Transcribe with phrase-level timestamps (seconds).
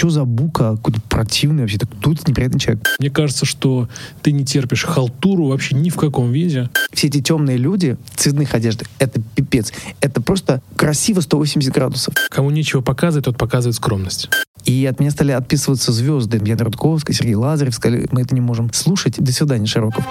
[0.00, 2.88] что за бука, какой-то противный вообще, так тут неприятный человек.
[2.98, 3.86] Мне кажется, что
[4.22, 6.70] ты не терпишь халтуру вообще ни в каком виде.
[6.90, 9.74] Все эти темные люди в цветных одеждах, это пипец.
[10.00, 12.14] Это просто красиво 180 градусов.
[12.30, 14.30] Кому нечего показывать, тот показывает скромность.
[14.64, 16.40] И от меня стали отписываться звезды.
[16.42, 19.22] Яна Рудковская, Сергей Лазарев сказали, мы это не можем слушать.
[19.22, 20.06] До свидания, Широков.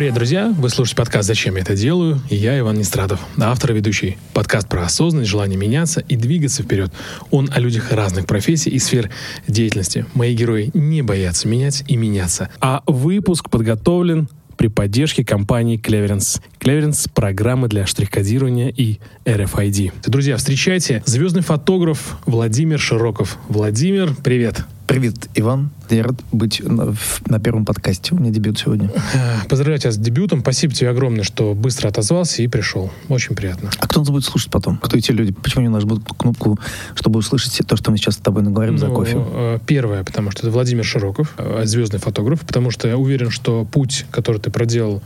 [0.00, 0.54] Привет, друзья!
[0.56, 4.16] Вы слушаете подкаст «Зачем я это делаю?» И я, Иван Нестрадов, автор и ведущий.
[4.32, 6.90] Подкаст про осознанность, желание меняться и двигаться вперед.
[7.30, 9.10] Он о людях разных профессий и сфер
[9.46, 10.06] деятельности.
[10.14, 12.48] Мои герои не боятся менять и меняться.
[12.62, 16.40] А выпуск подготовлен при поддержке компании Cleverance.
[16.58, 19.92] Cleverance— программы для штрих-кодирования и RFID.
[20.06, 23.36] Друзья, встречайте звездный фотограф Владимир Широков.
[23.50, 24.54] Владимир, привет!
[24.54, 24.79] Привет,
[25.34, 25.70] Иван.
[25.88, 26.94] Я рад быть на,
[27.26, 28.14] на первом подкасте.
[28.14, 28.90] У меня дебют сегодня.
[29.48, 30.40] Поздравляю тебя с дебютом.
[30.40, 32.90] Спасибо тебе огромное, что быстро отозвался и пришел.
[33.08, 33.70] Очень приятно.
[33.78, 34.78] А кто нас будет слушать потом?
[34.78, 35.32] Кто эти люди?
[35.32, 36.58] Почему они нажмут кнопку,
[36.94, 39.16] чтобы услышать то, что мы сейчас с тобой наговорим ну, за кофе?
[39.16, 43.64] Э, первое, потому что это Владимир Широков, э, звездный фотограф, потому что я уверен, что
[43.64, 45.02] путь, который ты проделал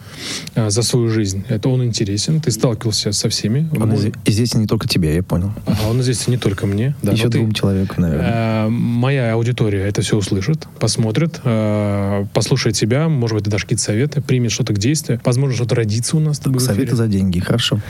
[0.54, 2.40] э, за свою жизнь, это он интересен.
[2.40, 3.68] Ты сталкивался со всеми.
[3.72, 4.12] Он Мой...
[4.24, 5.52] известен не только тебе, я понял.
[5.66, 6.94] А он известен не только мне.
[7.02, 7.54] Да, Еще двум ты...
[7.54, 8.68] человекам, наверное.
[8.68, 13.82] Моя аудитория аудитория это все услышит, посмотрит, э, послушает тебя, может быть, ты дашь какие-то
[13.82, 15.20] советы, примет что-то к действию.
[15.24, 16.40] Возможно, что-то родится у нас.
[16.58, 17.80] Советы за деньги, хорошо.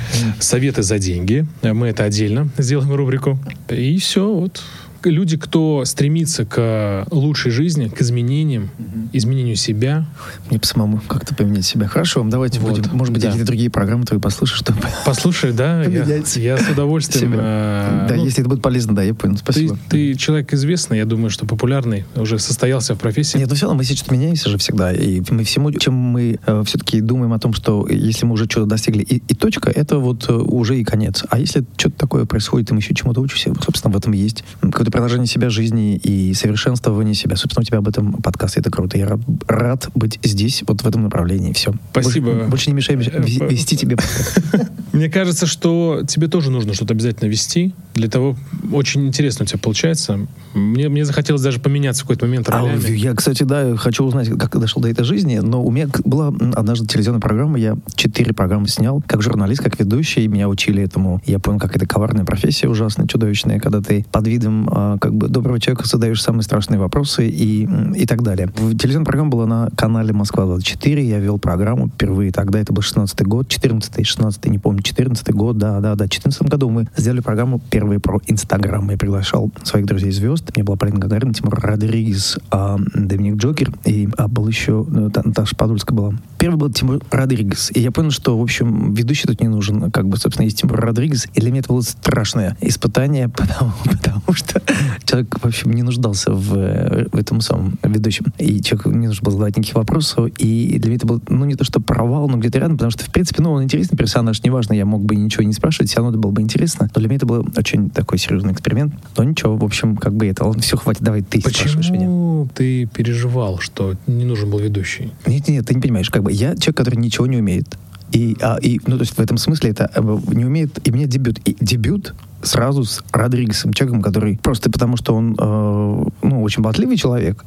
[0.40, 1.46] Советы за деньги.
[1.62, 3.38] Мы это отдельно сделаем рубрику.
[3.68, 4.62] И все, вот
[5.10, 9.08] люди, кто стремится к лучшей жизни, к изменениям, угу.
[9.12, 10.06] изменению себя.
[10.50, 11.86] Мне по самому как-то поменять себя.
[11.86, 12.78] Хорошо, давайте вот.
[12.78, 13.28] будем, может быть, да.
[13.28, 14.78] какие-то другие программы твои послушаешь, чтобы...
[15.04, 17.32] Послушай, да, я, я с удовольствием...
[17.34, 19.78] Э, да, ну, если это будет полезно, да, я понял, спасибо.
[19.88, 23.38] Ты, ты человек известный, я думаю, что популярный, уже состоялся в профессии.
[23.38, 26.62] Нет, ну все равно мы сейчас меняемся же всегда, и мы всему, чем мы э,
[26.66, 30.28] все-таки думаем о том, что если мы уже что-то достигли, и, и точка, это вот
[30.28, 31.24] э, уже и конец.
[31.30, 34.90] А если что-то такое происходит, и мы еще чему-то учимся, собственно, в этом есть какое-то
[34.94, 37.34] продолжение себя жизни и совершенствование себя.
[37.34, 38.96] Собственно, у тебя об этом подкаст, это круто.
[38.96, 39.18] Я рад,
[39.48, 41.52] рад быть здесь, вот в этом направлении.
[41.52, 41.74] Все.
[41.90, 42.30] Спасибо.
[42.30, 43.96] Больше, больше не мешай э, вести тебе
[44.92, 47.74] Мне кажется, что тебе тоже нужно что-то обязательно вести.
[47.94, 48.36] Для того,
[48.72, 50.28] очень интересно у тебя получается.
[50.54, 52.48] Мне, мне захотелось даже поменяться в какой-то момент.
[52.48, 56.28] А, я, кстати, да, хочу узнать, как дошел до этой жизни, но у меня была
[56.28, 61.20] однажды телевизионная программа, я четыре программы снял, как журналист, как ведущий, меня учили этому.
[61.26, 65.28] Я понял, как это коварная профессия ужасная, чудовищная, когда ты под видом а, как бы
[65.28, 68.48] доброго человека задаешь самые страшные вопросы и, и так далее.
[68.48, 73.48] Телевизионная программа была на канале «Москва-24», я вел программу впервые тогда, это был 16 год,
[73.48, 77.60] 14 16 не помню, 14 год, да, да, да, в 14 году мы сделали программу
[77.70, 78.88] первые про Инстаграм.
[78.90, 84.28] Я приглашал своих друзей-звезд, мне была Полина Гагарина, Тимур Родригес, а, Доминик Джокер, и а,
[84.28, 86.14] был еще ну, Наташа Подольская была.
[86.38, 90.08] Первый был Тимур Родригес, и я понял, что, в общем, ведущий тут не нужен, как
[90.08, 94.60] бы, собственно, есть Тимур Родригес, и для меня это было страшное испытание, потому, потому что
[95.04, 99.32] человек, в общем, не нуждался в, в этом самом ведущем, и человеку не нужно было
[99.32, 102.58] задавать никаких вопросов, и для меня это был, ну, не то что провал, но где-то
[102.58, 105.52] рядом, потому что, в принципе, ну, он интересный персонаж, неважно, я мог бы ничего не
[105.52, 108.52] спрашивать, все равно это было бы интересно, но для меня это был очень такой серьезный
[108.52, 108.94] эксперимент.
[109.16, 112.48] Но ничего, в общем, как бы это, он все, хватит, давай ты Почему меня.
[112.54, 115.12] ты переживал, что не нужен был ведущий?
[115.26, 117.76] Нет, нет, ты не понимаешь, как бы я человек, который ничего не умеет.
[118.12, 121.06] И, а, и, ну, то есть в этом смысле это э, не умеет, и мне
[121.06, 121.40] дебют.
[121.44, 126.96] И дебют сразу с Родригесом, человеком, который просто потому, что он э, ну, очень болтливый
[126.96, 127.44] человек,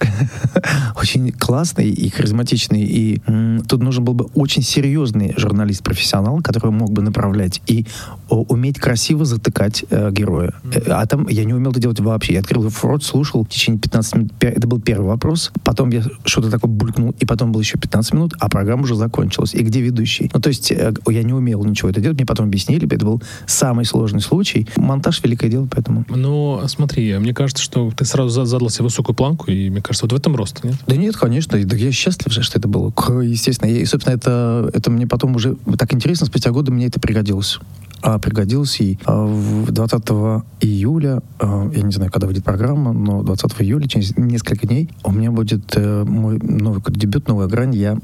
[0.95, 6.91] очень классный и харизматичный, и м, тут нужен был бы очень серьезный журналист-профессионал, который мог
[6.91, 7.85] бы направлять и
[8.29, 10.53] о, уметь красиво затыкать э, героя.
[10.63, 10.89] Mm-hmm.
[10.89, 12.33] А там я не умел это делать вообще.
[12.33, 14.31] Я открыл рот, слушал в течение 15 минут.
[14.39, 15.51] Это был первый вопрос.
[15.63, 19.53] Потом я что-то такое булькнул, и потом было еще 15 минут, а программа уже закончилась.
[19.53, 20.29] И где ведущий?
[20.33, 22.17] Ну, то есть э, я не умел ничего это делать.
[22.17, 26.05] Мне потом объяснили, это был самый сложный случай монтаж великое дело, поэтому.
[26.09, 30.13] Ну, смотри, мне кажется, что ты сразу задал себе высокую планку, и мне кажется, вот
[30.13, 30.75] в этом рост, нет?
[30.87, 31.63] Да нет, конечно.
[31.63, 32.93] Да я счастлив же, что это было.
[33.21, 33.69] Естественно.
[33.69, 37.59] И, собственно, это, это мне потом уже так интересно, спустя годы мне это пригодилось
[38.01, 38.99] а, пригодилось ей.
[39.05, 39.27] А,
[39.67, 40.03] 20
[40.61, 45.11] июля, а, я не знаю, когда выйдет программа, но 20 июля, через несколько дней, у
[45.11, 47.75] меня будет э, мой новый дебют, новая грань.
[47.75, 47.97] Я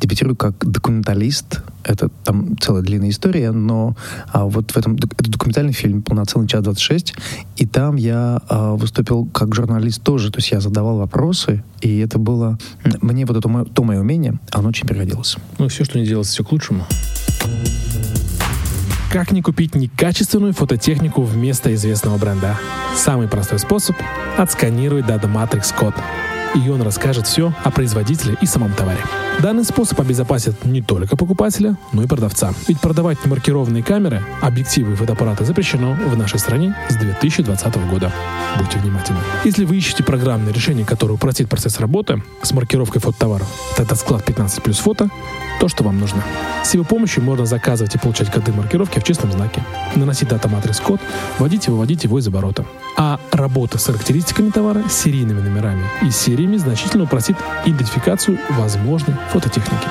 [0.00, 1.62] дебютирую как документалист.
[1.84, 3.96] Это там целая длинная история, но
[4.32, 7.14] а, вот в этом это документальный фильм, полноценный час 26,
[7.56, 12.18] и там я а, выступил как журналист тоже, то есть я задавал вопросы, и это
[12.18, 12.58] было...
[13.00, 15.36] Мне вот это то мое умение, оно очень пригодилось.
[15.58, 16.84] Ну, все, что не делается, все к лучшему.
[19.16, 22.58] Как не купить некачественную фототехнику вместо известного бренда?
[22.94, 23.96] Самый простой способ—
[24.36, 25.94] отсканировать Data Matrix код.
[26.54, 29.00] И он расскажет все о производителе и самом товаре.
[29.42, 32.54] Данный способ обезопасит не только покупателя, но и продавца.
[32.68, 38.10] Ведь продавать немаркированные камеры, объективы и фотоаппараты запрещено в нашей стране с 2020 года.
[38.58, 39.18] Будьте внимательны.
[39.44, 43.46] Если вы ищете программное решение, которое упростит процесс работы с маркировкой фототоваров,
[43.76, 45.10] тогда склад 15 плюс фото–
[45.58, 46.22] то, что вам нужно.
[46.64, 49.62] С его помощью можно заказывать и получать коды маркировки в честном знаке,
[49.94, 51.00] наносить дата-матрис код,
[51.38, 52.64] вводить и выводить его из оборота.
[52.96, 59.88] А работа с характеристиками товара, серийными номерами и сериями значительно упростит идентификацию возможной фототехники.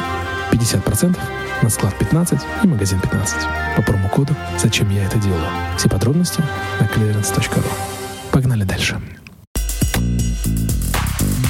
[0.51, 1.17] 50%
[1.61, 3.35] на склад 15 и магазин 15.
[3.75, 5.45] По промокоду «Зачем я это делаю?»
[5.77, 6.41] Все подробности
[6.79, 7.63] на clearance.ru.
[8.31, 9.01] Погнали дальше.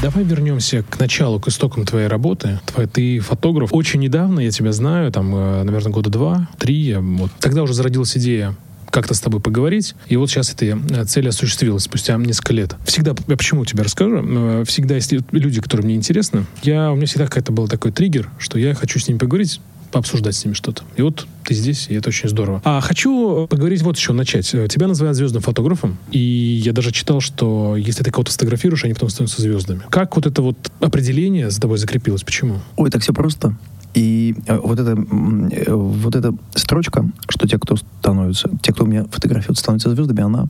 [0.01, 2.59] Давай вернемся к началу, к истокам твоей работы.
[2.67, 3.73] Твой, ты фотограф.
[3.73, 6.95] Очень недавно, я тебя знаю, там, э, наверное, года два, три.
[6.95, 7.31] Вот.
[7.39, 8.55] Тогда уже зародилась идея
[8.95, 9.93] как-то с тобой поговорить.
[10.07, 12.75] И вот сейчас эта э, цель осуществилась спустя несколько лет.
[12.85, 17.05] Всегда, я почему тебе расскажу, э, всегда, если люди, которые мне интересны, я, у меня
[17.05, 19.59] всегда какая-то был такой триггер, что я хочу с ними поговорить,
[19.91, 20.83] пообсуждать с ними что-то.
[20.95, 22.61] И вот ты здесь, и это очень здорово.
[22.63, 24.47] А хочу поговорить вот еще, начать.
[24.47, 29.09] Тебя называют звездным фотографом, и я даже читал, что если ты кого-то сфотографируешь, они потом
[29.09, 29.81] становятся звездами.
[29.89, 32.23] Как вот это вот определение за тобой закрепилось?
[32.23, 32.61] Почему?
[32.77, 33.57] Ой, так все просто.
[33.95, 39.05] И э, вот эта, э, вот эта строчка, что те, кто становится, те, кто меня
[39.05, 40.47] фотографируют, становятся звездами, она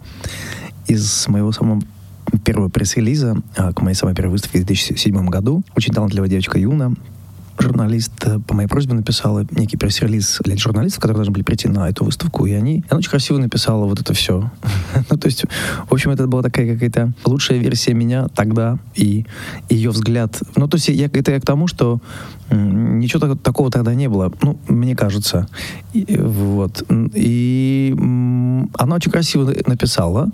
[0.88, 1.82] из моего самого
[2.44, 5.64] первого пресс-релиза а, к моей самой первой выставке в 2007 году.
[5.76, 6.94] Очень талантливая девочка Юна,
[7.58, 11.90] журналист э, по моей просьбе написала некий пресс-релиз для журналистов, которые должны были прийти на
[11.90, 12.84] эту выставку, и они...
[12.90, 14.52] Она очень красиво написала вот это все.
[15.10, 15.46] ну, то есть,
[15.90, 19.26] в общем, это была такая какая-то лучшая версия меня тогда, и
[19.70, 20.42] ее взгляд...
[20.56, 22.02] Ну, то есть, я, это я к тому, что
[22.52, 25.48] ничего так, такого тогда не было, ну, мне кажется.
[25.94, 26.84] И, вот.
[27.14, 27.96] И
[28.78, 30.30] она очень красиво написала,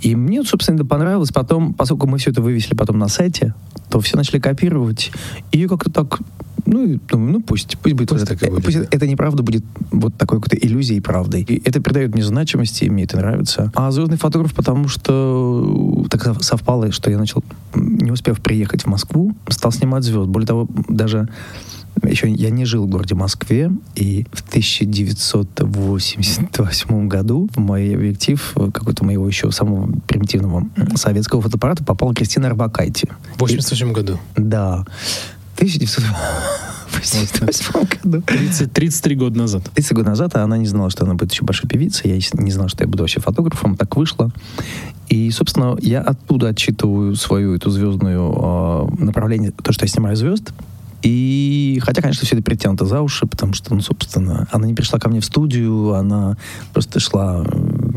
[0.00, 1.30] и мне, собственно, это понравилось.
[1.30, 3.54] Потом, поскольку мы все это вывесили потом на сайте,
[3.90, 5.12] то все начали копировать,
[5.52, 6.20] и как-то так
[6.64, 8.08] ну, думаю, ну пусть, пусть будет.
[8.08, 8.64] Пусть, вот это, будет.
[8.64, 11.42] пусть это неправда будет вот такой какой-то иллюзией правдой.
[11.42, 13.72] И это придает мне значимости, и мне это нравится.
[13.74, 17.44] А звездный фотограф, потому что так совпало, что я начал,
[17.74, 20.28] не успев приехать в Москву, стал снимать звезд.
[20.28, 21.28] Более того, даже
[22.04, 29.04] еще я не жил в городе Москве, и в 1988 году в мой объектив какой-то
[29.04, 33.08] моего еще самого примитивного советского фотоаппарата попала Кристина Арбакайте.
[33.36, 34.18] В 88 году?
[34.36, 34.86] Да.
[35.62, 37.72] 1988
[38.02, 38.22] году.
[38.22, 39.62] 30, 33 года назад.
[39.74, 42.10] 30 года назад, а она не знала, что она будет еще большой певицей.
[42.10, 43.76] Я не знал, что я буду вообще фотографом.
[43.76, 44.32] Так вышло.
[45.08, 50.52] И, собственно, я оттуда отчитываю свою эту звездную э, направление, то, что я снимаю звезд.
[51.02, 54.98] И хотя, конечно, все это притянуто за уши, потому что, ну, собственно, она не пришла
[54.98, 56.36] ко мне в студию, она
[56.72, 57.44] просто шла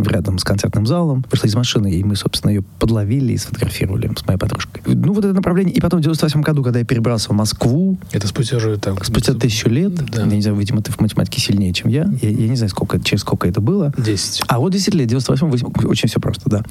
[0.04, 4.26] рядом с концертным залом, вышла из машины, и мы, собственно, ее подловили и сфотографировали с
[4.26, 4.82] моей подружкой.
[4.86, 5.74] Ну, вот это направление.
[5.76, 7.98] И потом в 98 году, когда я перебрался в Москву...
[8.12, 8.98] Это спустя уже там...
[9.04, 9.94] Спустя тысячу лет.
[9.96, 10.22] Да.
[10.22, 12.10] Я не знаю, видимо, ты в математике сильнее, чем я.
[12.22, 13.94] Я, я не знаю, сколько, через сколько это было.
[13.98, 14.44] 10.
[14.48, 16.64] А вот 10 лет, 98 очень все просто, да.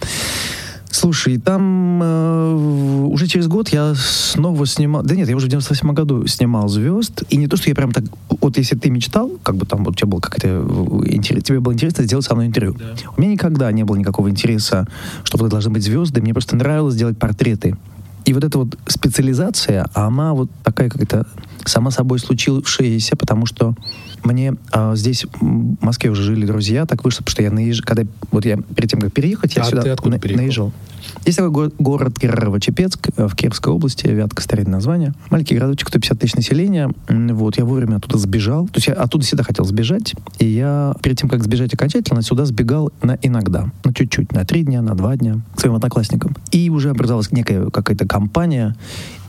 [0.94, 2.54] Слушай, там э,
[3.10, 5.02] уже через год я снова снимал...
[5.02, 7.24] Да нет, я уже в 98 году снимал «Звезд».
[7.30, 8.04] И не то, что я прям так...
[8.40, 10.48] Вот если ты мечтал, как бы там вот у тебя был какая-то...
[11.06, 12.76] Интерес, тебе было интересно сделать со мной интервью.
[12.78, 12.94] Да.
[13.16, 14.86] У меня никогда не было никакого интереса,
[15.24, 16.20] что вот должны быть звезды.
[16.20, 17.76] Мне просто нравилось делать портреты.
[18.24, 21.26] И вот эта вот специализация, она вот такая как-то
[21.68, 23.74] сама собой случившаяся, потому что
[24.24, 28.04] мне а, здесь в Москве уже жили друзья, так вышло, потому что я наезжал, когда
[28.30, 30.72] вот я перед тем, как переехать, я а сюда ты откуда на, наезжал.
[31.24, 35.14] Есть такой го- город Кирово-Чепецк э, в Кировской области, Вятка старинное название.
[35.30, 36.90] Маленький городочек, 150 тысяч населения.
[37.08, 38.66] Вот, я вовремя оттуда сбежал.
[38.66, 42.44] То есть я оттуда всегда хотел сбежать, и я перед тем, как сбежать окончательно, сюда
[42.44, 43.70] сбегал на иногда.
[43.84, 46.36] Ну, чуть-чуть, на три дня, на два дня к своим одноклассникам.
[46.50, 48.76] И уже образовалась некая какая-то компания,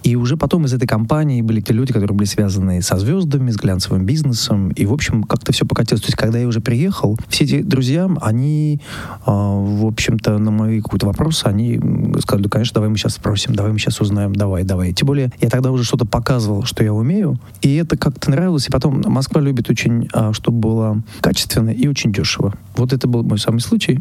[0.06, 3.56] и уже потом из этой компании были те люди, которые были связаны со звездами, с
[3.56, 4.70] глянцевым бизнесом.
[4.70, 6.02] И, в общем, как-то все покатилось.
[6.04, 10.80] То есть, когда я уже приехал, все эти друзья, они, э, в общем-то, на мои
[10.80, 11.82] какие-то вопросы, они
[12.20, 14.94] сказали, да, конечно, давай мы сейчас спросим, давай мы сейчас узнаем, давай, давай.
[14.94, 18.68] Тем более, я тогда уже что-то показывал, что я умею, и это как-то нравилось.
[18.68, 22.54] И потом Москва любит очень, э, чтобы было качественно и очень дешево.
[22.76, 24.00] Вот это был мой самый случай.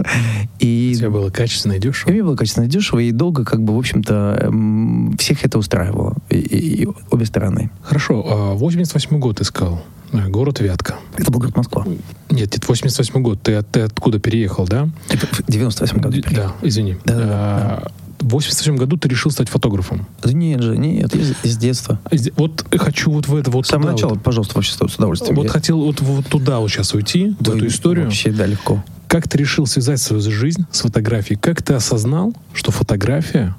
[0.60, 0.92] И...
[0.94, 2.10] У тебя было качественно и дешево?
[2.10, 4.52] И мне было качественно и дешево, и долго, как бы, в общем-то,
[5.18, 7.70] всех всех это устраивало, и, и, и обе стороны.
[7.82, 9.82] Хорошо, а 88 год искал,
[10.12, 10.96] э, город Вятка.
[11.16, 11.86] Это был город Москва.
[12.30, 14.88] Нет, это 88 год, ты, ты откуда переехал, да?
[15.08, 16.96] В 98 году Да, извини.
[17.04, 17.92] Да, да, а, да.
[18.20, 20.06] В 88 году ты решил стать фотографом?
[20.24, 21.98] Нет же, нет, из, из детства.
[22.36, 23.66] Вот хочу вот в это вот.
[23.66, 24.22] С самого начала, вот.
[24.22, 25.36] пожалуйста, вообще с удовольствием.
[25.36, 25.50] Вот я...
[25.50, 28.04] хотел вот, вот туда вот сейчас уйти, да, в эту историю.
[28.04, 28.84] Вообще, да, легко.
[29.08, 31.38] Как ты решил связать свою жизнь с фотографией?
[31.40, 33.56] Как ты осознал, что фотография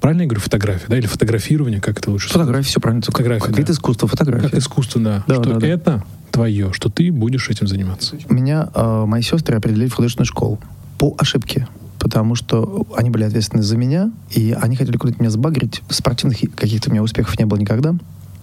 [0.00, 0.98] Правильно я говорю фотография, да?
[0.98, 3.02] Или фотографирование, как это лучше Фотография, все правильно.
[3.02, 3.58] Фотография, как да.
[3.58, 4.48] вид искусства, фотография.
[4.48, 5.24] Как искусство, да.
[5.26, 5.66] Да, что да, да.
[5.66, 8.16] это твое, что ты будешь этим заниматься.
[8.28, 10.60] Меня э, мои сестры определили в художественную школу
[10.98, 11.66] по ошибке.
[11.98, 15.82] Потому что они были ответственны за меня, и они хотели куда-то меня сбагрить.
[15.88, 17.94] Спортивных каких-то у меня успехов не было никогда.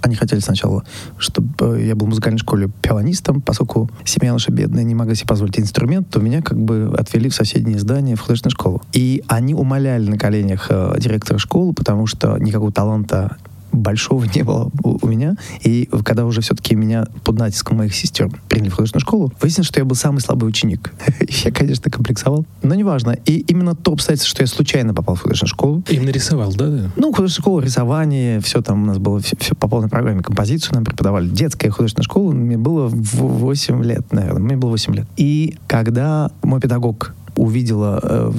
[0.05, 0.83] Они хотели сначала,
[1.17, 5.59] чтобы я был в музыкальной школе пианистом, поскольку семья наша бедная не могла себе позволить
[5.59, 8.83] инструмент, то меня как бы отвели в соседнее здание в художественную школу.
[8.93, 13.37] И они умоляли на коленях э, директора школы, потому что никакого таланта
[13.75, 15.35] большого не было у, меня.
[15.63, 19.79] И когда уже все-таки меня под натиском моих сестер приняли в художественную школу, выяснилось, что
[19.79, 20.93] я был самый слабый ученик.
[21.45, 22.45] я, конечно, комплексовал.
[22.63, 23.17] Но неважно.
[23.25, 25.83] И именно то обстоятельство, что я случайно попал в художественную школу.
[25.89, 26.67] Им нарисовал, да?
[26.67, 26.91] да?
[26.95, 30.21] Ну, художественная школа, рисование, все там у нас было все, все по полной программе.
[30.21, 31.27] Композицию нам преподавали.
[31.27, 34.41] Детская художественная школа, мне было в 8 лет, наверное.
[34.41, 35.07] Мне было 8 лет.
[35.17, 38.31] И когда мой педагог увидела э,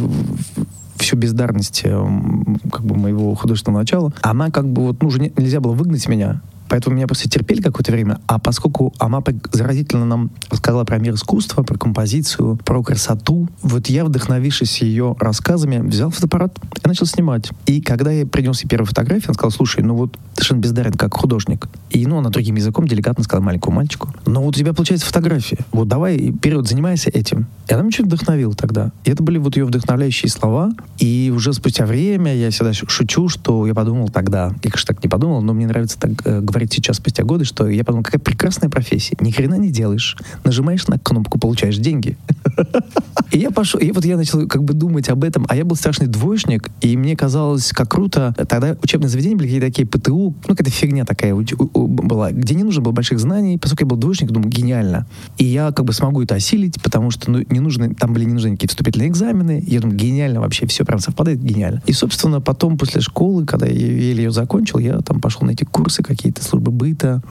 [0.99, 5.21] всю бездарность э, м, как бы моего художественного начала, она как бы вот, ну, уже
[5.21, 8.21] не- нельзя было выгнать меня, Поэтому меня просто терпели какое-то время.
[8.27, 14.05] А поскольку так заразительно нам рассказала про мир искусства, про композицию, про красоту, вот я,
[14.05, 17.51] вдохновившись ее рассказами, взял фотоаппарат и начал снимать.
[17.67, 20.93] И когда я принес ей первую фотографию, она сказала, слушай, ну вот ты совершенно бездарен
[20.93, 21.69] как художник.
[21.91, 25.59] И, ну, она другим языком деликатно сказала маленькому мальчику, но вот у тебя получается фотография.
[25.73, 27.47] Вот давай, вперед, занимайся этим.
[27.69, 28.93] И она меня очень вдохновила тогда.
[29.05, 30.73] И это были вот ее вдохновляющие слова.
[30.99, 35.03] И уже спустя время я всегда шу- шучу, что я подумал тогда, я, конечно, так
[35.03, 38.19] не подумал, но мне нравится так э, говорить сейчас, спустя годы, что я подумал, какая
[38.19, 39.17] прекрасная профессия.
[39.21, 40.17] Ни хрена не делаешь.
[40.45, 42.17] Нажимаешь на кнопку, получаешь деньги.
[43.33, 45.77] И я пошел, и вот я начал как бы думать об этом, а я был
[45.77, 50.55] страшный двоечник, и мне казалось, как круто, тогда учебные заведения были какие-то такие ПТУ, ну
[50.55, 54.51] какая-то фигня такая была, где не нужно было больших знаний, поскольку я был двоечник, думаю,
[54.51, 55.07] гениально.
[55.39, 58.33] И я как бы смогу это осилить, потому что ну, не нужны, там были не
[58.33, 61.83] нужны какие-то вступительные экзамены, я думаю, гениально вообще, все прям совпадает, гениально.
[61.87, 65.65] И, собственно, потом после школы, когда я еле ее закончил, я там пошел на эти
[65.65, 67.23] курсы какие-то, службы быта,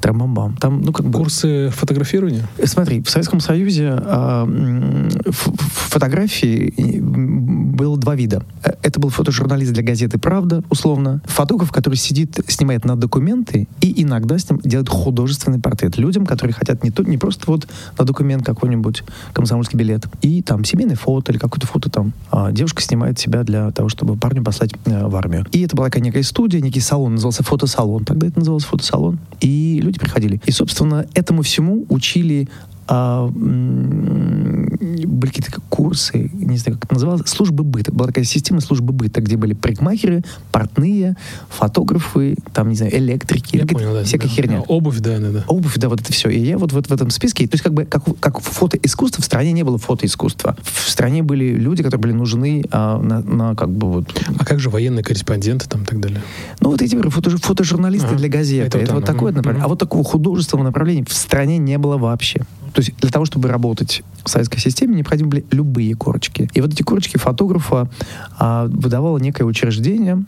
[0.00, 1.18] трамбам Там, ну, как бы...
[1.18, 2.46] Курсы фотографирования?
[2.64, 3.88] Смотри, в Советском Союзе
[5.26, 5.50] ф-
[5.90, 6.72] фотографии
[7.72, 8.42] было два вида.
[8.64, 11.20] Э, Это был фотожурналист для газеты «Правда», условно.
[11.24, 16.54] Фотограф, который сидит, снимает на документы и иногда с ним делает художественный портрет людям, которые
[16.54, 17.66] хотят не, то, не просто вот
[17.98, 19.02] на документ какой-нибудь
[19.32, 22.12] комсомольский билет, и там семейное фото или какое-то фото там.
[22.30, 25.46] А девушка снимает себя для того, чтобы парню послать э, в армию.
[25.52, 28.04] И это была такая некая студия, некий салон, назывался фотосалон.
[28.04, 29.18] Тогда это назывался фотосалон.
[29.40, 30.40] И люди приходили.
[30.44, 32.48] И, собственно, этому всему учили
[32.88, 37.92] а, были какие-то курсы, не знаю, как это называлось, службы быта.
[37.92, 41.16] Была такая система службы быта, где были парикмахеры, портные,
[41.48, 44.04] фотографы, там, не знаю, электрики, Я понял, да.
[44.04, 44.34] всякая да.
[44.34, 44.60] херня.
[44.62, 45.44] Обувь, да, да, да.
[45.46, 46.28] Обувь, да, вот это все.
[46.28, 49.24] И я вот, вот в этом списке, то есть как бы как, как фотоискусство, в
[49.24, 50.56] стране не было фотоискусства.
[50.62, 54.20] В стране были люди, которые были нужны а, на, на как бы вот...
[54.38, 56.22] А как же военные корреспонденты там и так далее?
[56.60, 58.16] Ну вот эти фото, фотожурналисты Ага.
[58.16, 58.66] для газеты.
[58.66, 59.64] Это Это, вот вот такое направление.
[59.64, 62.42] А вот такого художественного направления в стране не было вообще.
[62.72, 66.48] То есть для того, чтобы работать в советской системе, необходимы были любые корочки.
[66.54, 67.90] И вот эти корочки фотографа
[68.38, 70.24] а, выдавало некое учреждение,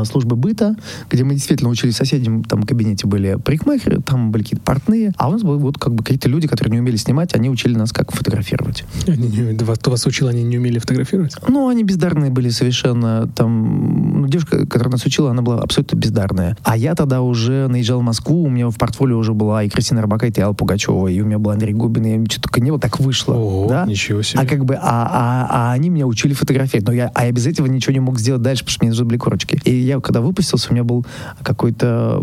[0.00, 0.74] э, службы быта,
[1.10, 5.28] где мы действительно учились в соседнем там кабинете были парикмахеры, там были какие-то портные, а
[5.28, 7.92] у нас были вот как бы какие-то люди, которые не умели снимать, они учили нас
[7.92, 8.84] как фотографировать.
[9.06, 11.34] Они не- да вас- Кто вас учил, они не умели фотографировать?
[11.48, 13.28] Ну, они бездарные были совершенно.
[13.34, 16.56] Там, ну, девушка, которая нас учила, она была абсолютно бездарная.
[16.62, 20.02] А я тогда уже наезжал в Москву, у меня в портфолио уже была и Кристина
[20.02, 22.80] Рыбакайт, и Алла Пугачева, и у меня был Андрей Губин, и что только не было,
[22.80, 23.34] так вышло.
[23.34, 23.84] Ого, да?
[23.86, 24.40] ничего себе.
[24.40, 27.46] А как бы, а, а, а они меня учили фотографировать, но я, а я без
[27.46, 29.60] этого ничего не мог сделать дальше, потому что мне нужны были корочки.
[29.64, 31.04] И я, когда выпустился, у меня был
[31.42, 32.22] какой-то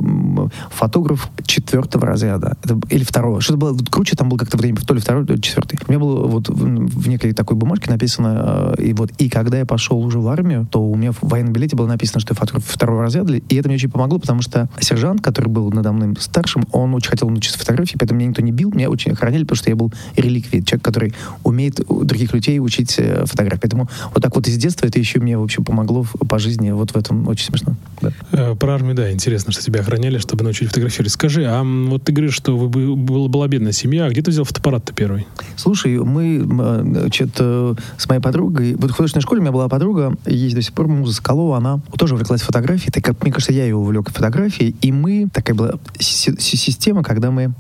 [0.70, 5.00] фотограф четвертого разряда, Это или второго, что-то было круче, там был как-то время, то ли
[5.00, 5.80] второй, то ли четвертый.
[5.88, 9.58] У меня было вот в, в некой такой бумажке написано, э, и вот, и когда
[9.58, 12.40] я пошел уже в армию, то у меня в военном билете было написано, что я
[12.40, 16.16] фотограф второго разряда, и это мне очень помогло, потому что сержант, который был надо мной
[16.20, 19.58] старшим, он очень хотел научиться фотографии, поэтому меня никто не бил, меня очень охраняли, потому
[19.58, 21.14] что я был реликвией, человек, который
[21.44, 23.60] умеет других людей учить э, фотографии.
[23.62, 26.92] Поэтому вот так вот из детства это еще мне, в общем, помогло по жизни вот
[26.92, 27.76] в этом очень смешно.
[28.02, 28.12] Да.
[28.32, 31.12] Э, Про армию, да, интересно, что тебя охраняли, чтобы научить фотографировать.
[31.12, 34.32] Скажи, а вот ты говоришь, что вы бы- была, была бедная семья, а где ты
[34.32, 35.28] взял фотоаппарат-то первый?
[35.56, 39.68] Слушай, мы, э, значит, э, с моей подругой, вот в художественной школе у меня была
[39.68, 43.54] подруга, есть до сих пор Муза Скалова, она тоже увлеклась фотографией, так как, мне кажется,
[43.54, 47.54] я ее увлек фотографией, и мы, такая была си- си- система, когда мы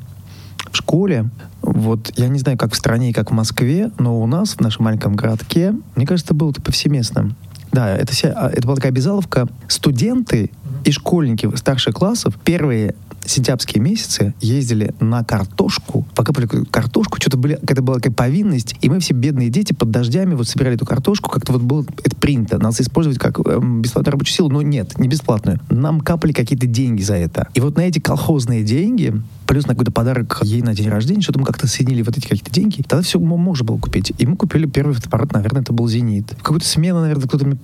[0.71, 1.29] в школе,
[1.61, 4.61] вот, я не знаю, как в стране и как в Москве, но у нас, в
[4.61, 7.31] нашем маленьком городке, мне кажется, это было повсеместно.
[7.71, 9.47] Да, это, вся- а, это была такая обязаловка.
[9.67, 10.51] Студенты
[10.85, 12.95] и школьники старших классов первые
[13.25, 18.99] сентябрьские месяцы ездили на картошку, покапали картошку, что-то были, какая-то была какая повинность, и мы
[18.99, 22.79] все бедные дети под дождями вот собирали эту картошку, как-то вот было это принято, нас
[22.81, 25.59] использовать как э, бесплатную рабочую силу, но нет, не бесплатную.
[25.69, 27.47] Нам капали какие-то деньги за это.
[27.53, 29.13] И вот на эти колхозные деньги
[29.49, 32.51] плюс на какой-то подарок ей на день рождения, что-то мы как-то соединили вот эти какие-то
[32.51, 32.83] деньги.
[32.83, 34.13] Тогда все можно было купить.
[34.19, 36.33] И мы купили первый фотоаппарат, наверное, это был «Зенит».
[36.37, 37.57] В какую-то смену, наверное, кто-то мне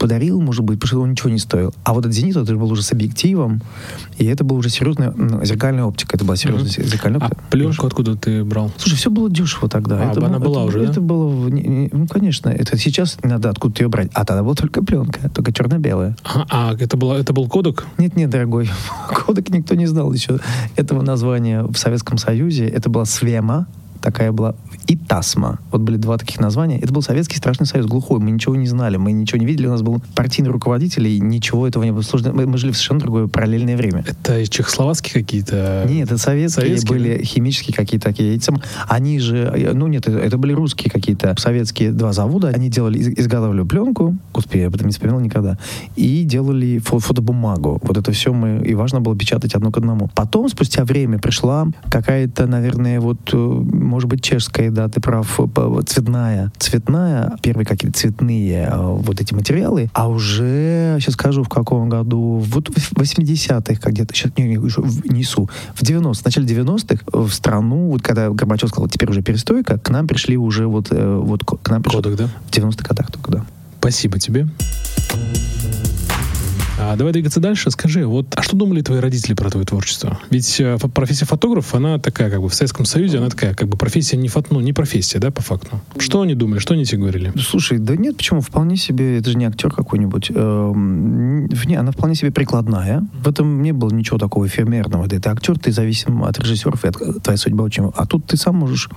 [0.00, 1.74] подарил, может быть, потому что он ничего не стоил.
[1.84, 3.60] А вот этот «Зенит», это был уже с объективом,
[4.16, 5.14] и это была уже серьезная
[5.44, 6.16] зеркальная оптика.
[6.16, 6.90] Это была серьезная mm-hmm.
[6.90, 7.42] зеркальная оптика.
[7.46, 8.72] А пленку откуда ты брал?
[8.78, 10.00] Слушай, все было дешево тогда.
[10.00, 11.00] А, это, она была это, уже, Это да?
[11.02, 11.50] было...
[11.50, 14.10] Ну, конечно, это сейчас надо откуда-то ее брать.
[14.14, 16.16] А тогда была только пленка, только черно-белая.
[16.24, 17.86] А, а это, было, это был кодек?
[17.98, 18.70] Нет-нет, дорогой,
[19.26, 20.40] кодек никто не знал еще
[20.76, 22.66] этого названия в Советском Союзе.
[22.66, 23.66] Это была «Свема»,
[24.00, 24.54] такая была,
[24.86, 25.58] и Тасма.
[25.70, 26.78] Вот были два таких названия.
[26.78, 28.20] Это был Советский Страшный Союз, глухой.
[28.20, 29.66] Мы ничего не знали, мы ничего не видели.
[29.66, 32.32] У нас был партийный руководитель, и ничего этого не было сложно.
[32.32, 34.04] Мы, мы жили в совершенно другое параллельное время.
[34.06, 35.86] Это чехословацкие какие-то?
[35.88, 37.24] Нет, это советские, советские были да?
[37.24, 38.40] химические какие-то такие.
[38.88, 42.48] Они же, ну нет, это, были русские какие-то советские два завода.
[42.48, 45.58] Они делали, изготавливали пленку, господи, я об этом не вспоминал никогда,
[45.96, 47.80] и делали фо фотобумагу.
[47.82, 50.10] Вот это все мы, и важно было печатать одно к одному.
[50.14, 53.18] Потом, спустя время, пришла какая-то, наверное, вот
[53.90, 55.40] может быть, чешская, да, ты прав,
[55.86, 56.52] цветная.
[56.58, 62.38] Цветная, первые какие-то цветные э, вот эти материалы, а уже, сейчас скажу, в каком году,
[62.38, 67.30] вот в 80-х, как где-то, сейчас не, не, несу, в 90 в начале 90-х в
[67.32, 71.44] страну, вот когда Горбачев сказал, теперь уже перестройка, к нам пришли уже вот, э, вот
[71.44, 72.02] к нам пришли...
[72.02, 72.28] Кодек, да?
[72.48, 73.44] В 90-х годах только, да.
[73.80, 74.46] Спасибо тебе.
[76.82, 77.70] А давай двигаться дальше.
[77.70, 80.18] Скажи, вот, а что думали твои родители про твое творчество?
[80.30, 83.76] Ведь э, профессия фотограф, она такая, как бы в Советском Союзе, она такая, как бы
[83.76, 85.78] профессия не, фото, ну, не профессия, да, по факту.
[85.98, 87.34] Что они думали, что они тебе говорили?
[87.38, 88.40] Слушай, да нет, почему?
[88.40, 90.30] Вполне себе, это же не актер какой-нибудь.
[90.34, 93.06] Эм, не, она вполне себе прикладная.
[93.12, 95.06] В этом не было ничего такого эфемерного.
[95.06, 97.90] Да это актер, ты зависим от режиссеров, и от, твоя судьба очень...
[97.94, 98.88] А тут ты сам можешь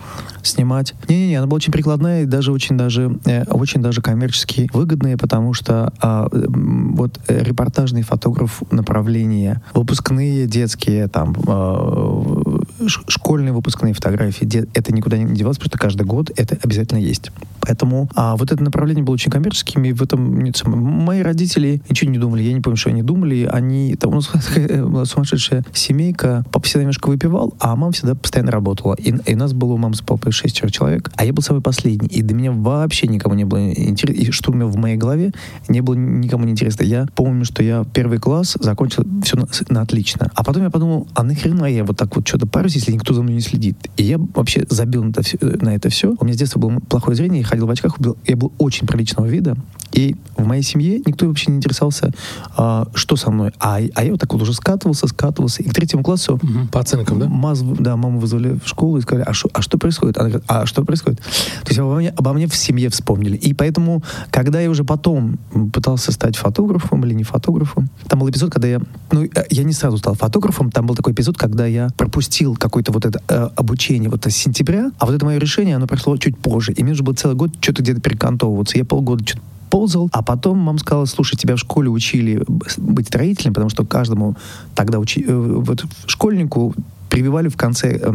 [0.41, 0.93] снимать.
[1.09, 5.53] Не-не-не, она была очень прикладная и даже очень даже, э, очень даже коммерчески выгодная, потому
[5.53, 12.57] что а, вот э, репортаж репортажный фотограф направления, выпускные детские, там, э,
[12.89, 17.31] школьные выпускные фотографии, это никуда не девалось, потому что каждый год это обязательно есть.
[17.61, 22.11] Поэтому а вот это направление было очень коммерческим, и в этом нет, мои родители ничего
[22.11, 24.29] не думали, я не помню, что они думали, они, там у нас
[24.67, 29.53] была сумасшедшая семейка, папа всегда немножко выпивал, а мама всегда постоянно работала, и, и нас
[29.53, 32.51] было у мамы с папой шестеро человек, а я был самый последний, и до меня
[32.51, 35.31] вообще никому не было интересно, и что у меня в моей голове
[35.67, 36.83] не было никому не интересно.
[36.83, 41.07] Я помню, что я первый класс закончил все на, на отлично, а потом я подумал,
[41.13, 43.77] а нахрена я вот так вот что-то парюсь, если никто за мной не следит?
[43.97, 45.37] И я вообще забил на это все.
[45.39, 46.15] На это все.
[46.19, 48.87] У меня с детства было плохое зрение, и ходил в очках, был, я был очень
[48.87, 49.55] приличного вида,
[49.93, 52.11] и в моей семье никто вообще не интересовался,
[52.57, 53.51] а, что со мной.
[53.59, 56.35] А, а я вот так вот уже скатывался, скатывался, и к третьему классу...
[56.35, 57.27] Угу, по оценкам, да?
[57.27, 60.17] Маз, да, маму вызвали в школу и сказали, а, шо, а что происходит?
[60.17, 61.19] Она говорит, а что происходит?
[61.19, 63.37] То есть обо мне, обо мне в семье вспомнили.
[63.37, 65.37] И поэтому, когда я уже потом
[65.71, 68.79] пытался стать фотографом или не фотографом, там был эпизод, когда я...
[69.11, 73.05] Ну, я не сразу стал фотографом, там был такой эпизод, когда я пропустил какое-то вот
[73.05, 76.73] это э, обучение вот с сентября, а вот это мое решение, оно прошло чуть позже.
[76.73, 78.77] И мне уже был целый год что-то где-то перекантовываться.
[78.77, 82.43] Я полгода что-то ползал, а потом мама сказала, слушай, тебя в школе учили
[82.77, 84.37] быть строителем, потому что каждому
[84.75, 86.75] тогда учи, э, вот школьнику
[87.13, 88.09] прививали в конце э,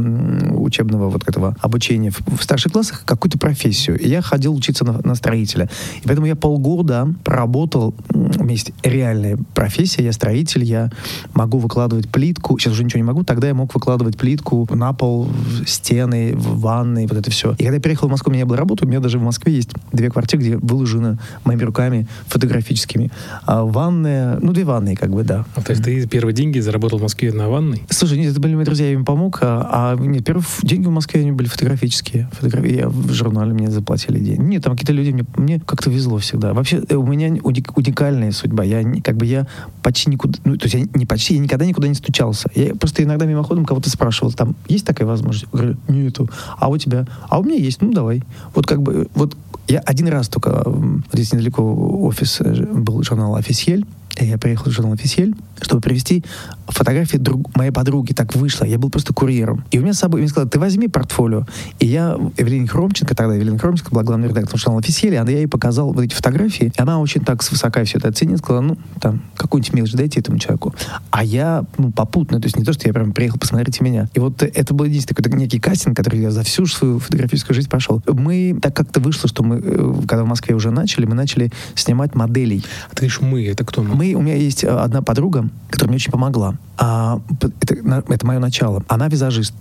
[0.57, 3.97] учебного вот этого обучения в, в старших классах какую-то профессию.
[3.97, 5.71] И я ходил учиться на, на строителя.
[6.03, 10.91] И поэтому я полгода проработал, у меня есть реальная профессия, я строитель, я
[11.33, 15.29] могу выкладывать плитку, сейчас уже ничего не могу, тогда я мог выкладывать плитку на пол,
[15.65, 17.53] стены, в ванной, вот это все.
[17.53, 19.55] И когда я переехал в Москву, у меня была работа, у меня даже в Москве
[19.55, 23.13] есть две квартиры, где выложено моими руками фотографическими.
[23.47, 25.45] А ванная, ну, две ванные, как бы, да.
[25.55, 27.85] А, то есть ты первые деньги заработал в Москве на ванной?
[27.91, 30.91] Слушай, нет, это были мои друзья, я им помог, а, а нет, первые деньги в
[30.91, 32.29] Москве они были фотографические.
[32.33, 34.43] Фотографии, я в журнале мне заплатили деньги.
[34.43, 36.55] Нет, там какие-то люди, мне, мне как-то везло всегда.
[36.55, 38.65] Вообще, э, у меня уник, уникальная судьба.
[38.65, 39.47] Я как бы я
[39.83, 42.51] почти никуда, ну, то есть я не почти, я никогда никуда не стучался.
[42.55, 45.47] Я просто иногда мимоходом кого-то спрашивал, там, есть такая возможность?
[45.53, 46.29] Я говорю, нету.
[46.59, 47.07] А у тебя?
[47.29, 48.23] А у меня есть, ну, давай.
[48.55, 49.37] Вот как бы, вот
[49.69, 51.63] я один раз только, вот здесь недалеко
[52.07, 53.85] офис э, был журнал «Офисель»,
[54.25, 56.25] я приехал в журнал «Офисель», чтобы привезти
[56.67, 58.13] фотографии друг, моей подруги.
[58.13, 58.65] Так вышло.
[58.65, 59.65] Я был просто курьером.
[59.71, 61.47] И у меня с собой, мне сказали, ты возьми портфолио.
[61.79, 65.49] И я, Эвелине Хромченко, тогда Эвелина Хромченко была главным редактором журнала «Офисель», а я ей
[65.49, 66.73] показал вот эти фотографии.
[66.77, 70.39] И она очень так свысока все это оценила, сказала, ну, там, какую-нибудь мелочь дайте этому
[70.39, 70.75] человеку.
[71.11, 74.09] А я, ну, попутно, то есть не то, что я прям приехал, посмотрите меня.
[74.15, 77.69] И вот это был единственный такой некий кастинг, который я за всю свою фотографическую жизнь
[77.69, 78.03] прошел.
[78.07, 82.15] Мы, так как-то вышло, что мы, э, когда в Москве уже начали, мы начали снимать
[82.15, 82.65] моделей.
[82.91, 83.95] А ты говоришь, мы, это кто мы?
[83.95, 86.55] Мы у меня есть э, одна подруга, которая мне очень помогла.
[86.77, 87.75] А, это,
[88.09, 88.83] это мое начало.
[88.89, 89.55] Она визажист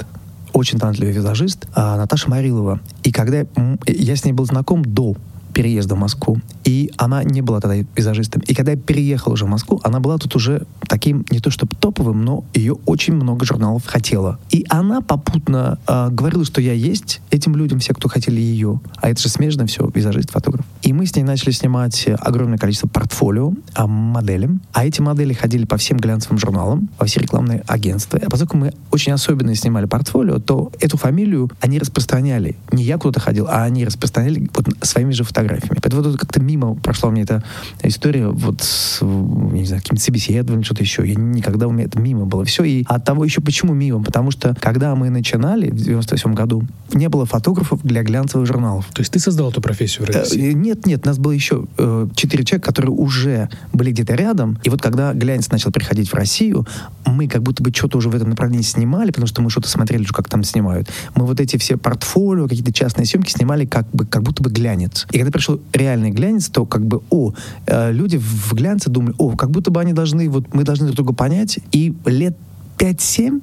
[0.54, 2.80] очень талантливый визажист, а, Наташа Марилова.
[3.04, 3.46] И когда
[3.86, 5.16] я с ней был знаком до
[5.58, 6.38] переезда в Москву.
[6.66, 8.44] И она не была тогда визажистом.
[8.46, 11.76] И когда я переехал уже в Москву, она была тут уже таким, не то чтобы
[11.76, 14.38] топовым, но ее очень много журналов хотела.
[14.52, 18.80] И она попутно э, говорила, что я есть этим людям, все, кто хотели ее.
[18.98, 20.64] А это же смежно все, визажист, фотограф.
[20.84, 24.62] И мы с ней начали снимать огромное количество портфолио а, моделям.
[24.74, 28.20] А эти модели ходили по всем глянцевым журналам, во все рекламные агентства.
[28.24, 32.56] А поскольку мы очень особенно снимали портфолио, то эту фамилию они распространяли.
[32.72, 35.80] Не я куда-то ходил, а они распространяли вот своими же фотографиями фотографиями.
[35.82, 37.44] Поэтому вот как-то мимо прошла меня эта
[37.84, 41.08] история вот с, не знаю, каким-то собеседованием, что-то еще.
[41.08, 42.46] Я никогда у меня это мимо было.
[42.46, 42.64] Все.
[42.64, 44.04] И от того еще почему мимо?
[44.04, 48.88] Потому что когда мы начинали в 98 году, не было фотографов для глянцевых журналов.
[48.94, 50.50] То есть ты создал эту профессию в России?
[50.50, 54.60] Э, нет, нет, нас было еще э, четыре человека, которые уже были где-то рядом.
[54.64, 56.68] И вот когда глянец начал приходить в Россию,
[57.06, 60.04] мы как будто бы что-то уже в этом направлении снимали, потому что мы что-то смотрели,
[60.04, 60.90] как там снимают.
[61.16, 65.08] Мы вот эти все портфолио, какие-то частные съемки снимали как бы как будто бы глянец.
[65.12, 67.34] И когда пришел реальный глянец, то как бы, о,
[67.66, 70.98] э, люди в глянце думали, о, как будто бы они должны, вот мы должны друг
[70.98, 72.36] друга понять, и лет
[72.78, 73.42] 5-7,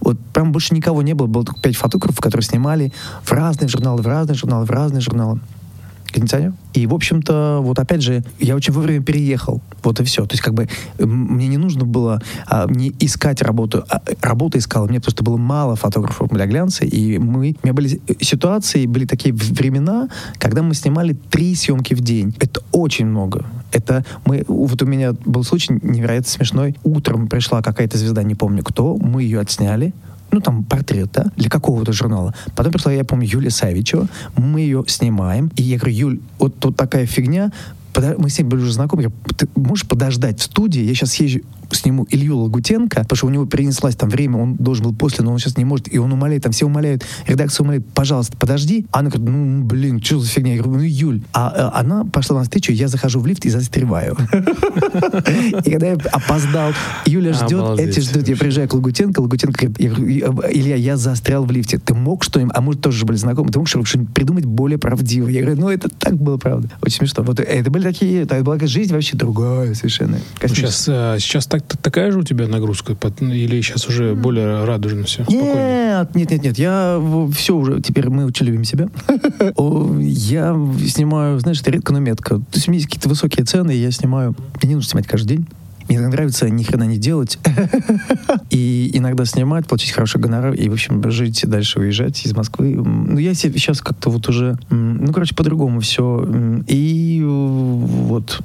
[0.00, 4.02] вот прям больше никого не было, было только 5 фотографов, которые снимали в разные журналы,
[4.02, 5.40] в разные журналы, в разные журналы
[6.06, 6.52] кондиционер.
[6.74, 9.60] И, в общем-то, вот опять же, я очень вовремя переехал.
[9.84, 10.26] Вот и все.
[10.26, 10.68] То есть, как бы,
[10.98, 13.84] мне не нужно было а, не искать работу.
[13.88, 14.88] А, работу искал.
[14.88, 16.84] Мне просто было мало фотографов для глянца.
[16.84, 17.56] И мы...
[17.62, 22.34] У меня были ситуации, были такие времена, когда мы снимали три съемки в день.
[22.40, 23.44] Это очень много.
[23.72, 24.44] Это мы...
[24.48, 26.76] Вот у меня был случай невероятно смешной.
[26.84, 28.96] Утром пришла какая-то звезда, не помню кто.
[28.96, 29.92] Мы ее отсняли
[30.34, 32.34] ну, там, портрет, да, для какого-то журнала.
[32.56, 36.76] Потом пришла, я помню, Юлия Савичева, мы ее снимаем, и я говорю, Юль, вот тут
[36.76, 37.52] такая фигня,
[38.18, 41.40] мы с ней были уже знакомы, я, ты можешь подождать в студии, я сейчас езжу
[41.74, 45.32] сниму Илью Лагутенко, потому что у него перенеслась там время, он должен был после, но
[45.32, 48.86] он сейчас не может, и он умоляет, там все умоляют, редакция умоляет, пожалуйста, подожди.
[48.90, 50.54] Она говорит, ну, блин, что за фигня?
[50.54, 51.22] Я говорю, ну, Юль.
[51.32, 54.16] А, а она пошла на встречу, я захожу в лифт и застреваю.
[55.64, 56.72] И когда я опоздал,
[57.06, 61.78] Юля ждет, эти ждут, я приезжаю к Лагутенко, Лагутенко говорит, Илья, я застрял в лифте,
[61.78, 65.32] ты мог что-нибудь, а мы тоже были знакомы, ты мог что-нибудь придумать более правдивое?
[65.32, 66.70] Я говорю, ну, это так было правда.
[66.82, 67.24] Очень смешно.
[67.24, 70.18] Вот это были такие, это была жизнь вообще другая совершенно.
[70.42, 72.96] Сейчас, э, сейчас так, такая же у тебя нагрузка?
[73.20, 75.24] Или сейчас уже более радужно все?
[75.28, 76.58] Нет, нет, нет, нет.
[76.58, 77.00] Я
[77.34, 78.88] все уже, теперь мы очень любим себя.
[80.00, 82.36] Я снимаю, знаешь, это редко, но метко.
[82.36, 84.34] То есть у меня есть какие-то высокие цены, я снимаю.
[84.60, 85.46] Мне не нужно снимать каждый день.
[85.98, 87.38] Мне нравится ни хрена не делать.
[88.50, 92.74] и иногда снимать, получить хороший гонорар и, в общем, жить дальше, уезжать из Москвы.
[92.74, 96.26] Ну, я сейчас как-то вот уже, ну, короче, по-другому все.
[96.66, 98.40] И вот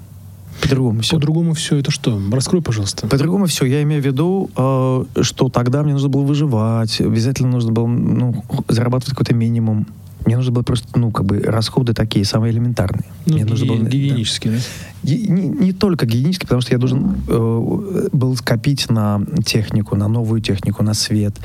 [0.62, 1.16] по-другому все.
[1.16, 2.20] По-другому все это что?
[2.32, 3.08] Раскрой, пожалуйста.
[3.08, 3.66] По-другому все.
[3.66, 8.44] Я имею в виду, э, что тогда мне нужно было выживать, обязательно нужно было ну,
[8.68, 9.88] зарабатывать какой-то минимум.
[10.30, 13.06] Мне нужно было просто, ну, как бы расходы такие, самые элементарные.
[13.26, 14.60] Ну, Мне нужно было, гигиенические, да?
[15.02, 15.12] да?
[15.12, 20.40] Не, не только гигиенические, потому что я должен э, был скопить на технику, на новую
[20.42, 21.36] технику, на свет,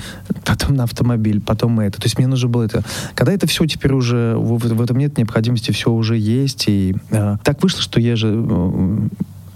[0.45, 1.99] потом на автомобиль, потом это.
[1.99, 2.85] То есть мне нужно было это.
[3.15, 6.65] Когда это все теперь уже, в, в этом нет необходимости, все уже есть.
[6.69, 9.09] И э, так вышло, что я же э,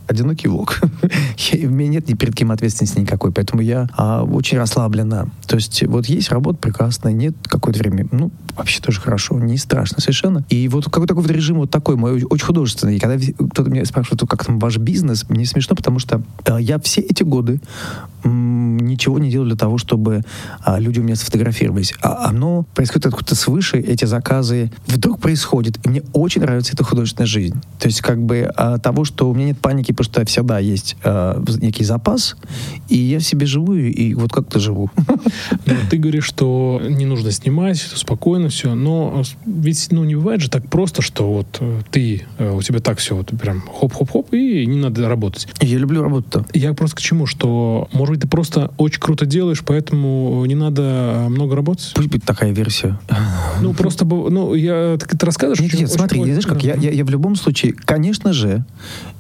[0.09, 0.81] одинокий волк.
[1.53, 5.29] у меня нет ни перед кем ответственности никакой, поэтому я а, очень расслаблена.
[5.47, 10.01] То есть вот есть работа прекрасная, нет какое-то время, ну, вообще тоже хорошо, не страшно
[10.01, 10.45] совершенно.
[10.49, 12.97] И вот какой-то такой режим вот такой мой, очень художественный.
[12.97, 16.79] И когда кто-то меня спрашивает, как там ваш бизнес, мне смешно, потому что а, я
[16.81, 17.61] все эти годы
[18.25, 18.58] м-
[18.99, 20.23] ничего не делал для того, чтобы
[20.61, 21.95] а, люди у меня сфотографировались.
[22.03, 25.79] А оно происходит откуда-то свыше, эти заказы вдруг происходят.
[25.85, 27.61] И мне очень нравится эта художественная жизнь.
[27.79, 30.97] То есть как бы а, того, что у меня нет паники потому что всегда есть
[31.05, 32.37] э, некий запас,
[32.89, 34.91] и я себе живу, и вот как-то живу.
[35.67, 40.51] Ну, ты говоришь, что не нужно снимать, спокойно все, но ведь ну, не бывает же
[40.51, 44.67] так просто, что вот э, ты, э, у тебя так все вот прям хоп-хоп-хоп, и
[44.67, 45.49] не надо работать.
[45.61, 46.47] Я люблю работу.
[46.55, 51.27] Я просто к чему, что, может быть, ты просто очень круто делаешь, поэтому не надо
[51.29, 51.93] много работать?
[51.95, 52.99] Пусть будет такая версия.
[53.61, 55.61] Ну, просто, ну, я, ты, ты рассказываешь?
[55.61, 58.65] Нет, нет, смотри, знаешь как, я, я, я в любом случае, конечно же,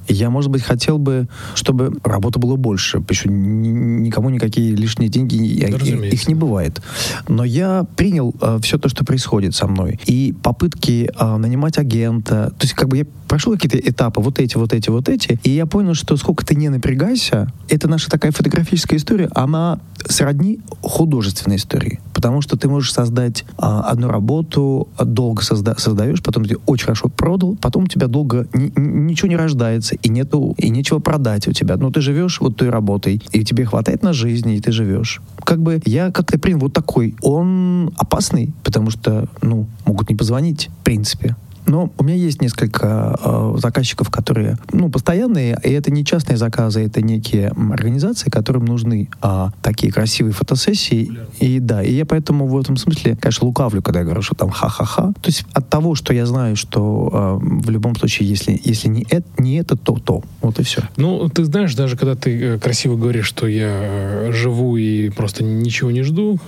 [0.09, 3.03] я, может быть, хотел бы, чтобы работы было больше.
[3.11, 6.81] Что никому никакие лишние деньги, их, их не бывает.
[7.29, 10.01] Но я принял э, все то, что происходит со мной.
[10.07, 12.53] И попытки э, нанимать агента.
[12.59, 15.51] То есть, как бы я прошел какие-то этапы, вот эти, вот эти, вот эти, и
[15.51, 21.57] я понял, что сколько ты не напрягайся, это наша такая фотографическая история, она сродни художественной
[21.57, 22.01] истории.
[22.15, 27.09] Потому что ты можешь создать а, одну работу, долго созда- создаешь, потом ты очень хорошо
[27.09, 31.53] продал, потом у тебя долго ни- ничего не рождается, и нету, и нечего продать у
[31.53, 31.77] тебя.
[31.77, 35.21] Ну, ты живешь вот той работой, и тебе хватает на жизнь, и ты живешь.
[35.45, 37.15] Как бы я как-то принял вот такой.
[37.23, 41.37] Он опасный, потому что, ну, могут не позвонить, в принципе.
[41.69, 46.85] Но у меня есть несколько э, заказчиков, которые, ну, постоянные, и это не частные заказы,
[46.85, 51.13] это некие организации, которым нужны э, такие красивые фотосессии.
[51.41, 54.51] И да, и я поэтому в этом смысле, конечно, лукавлю, когда я говорю, что там
[54.51, 55.13] ха-ха-ха.
[55.21, 59.07] То есть от того, что я знаю, что э, в любом случае, если, если не,
[59.11, 60.23] это, не это, то то.
[60.41, 60.83] Вот и все.
[60.97, 65.45] Ну, ты знаешь, даже когда ты э, красиво говоришь, что я э, живу и просто
[65.45, 66.39] ничего не жду,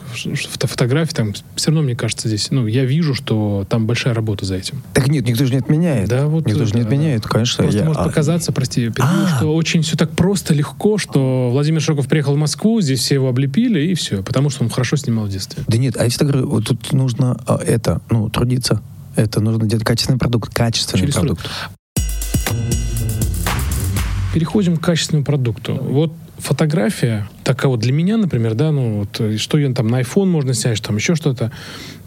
[0.60, 4.54] фотографии там, все равно, мне кажется, здесь, ну, я вижу, что там большая работа за
[4.54, 4.82] этим.
[4.94, 6.08] Так нет, никто же не отменяет.
[6.08, 7.64] Да, вот никто же не отменяет, конечно.
[7.64, 8.04] Просто я, может а...
[8.04, 9.36] показаться, прости, перебью, а.
[9.36, 13.28] что очень все так просто, легко, что Владимир Широков приехал в Москву, здесь все его
[13.28, 15.62] облепили, и все, потому что он хорошо снимал в детстве.
[15.66, 18.80] Да нет, а я всегда говорю, вот тут нужно а, это, ну, трудиться.
[19.16, 21.46] Это нужно делать качественный продукт, качественный Через продукт.
[24.32, 25.74] Переходим к качественному продукту.
[25.74, 30.26] Вот фотография, такая вот для меня, например, да, ну вот, что я там на iPhone
[30.26, 31.52] можно снять, там еще что-то.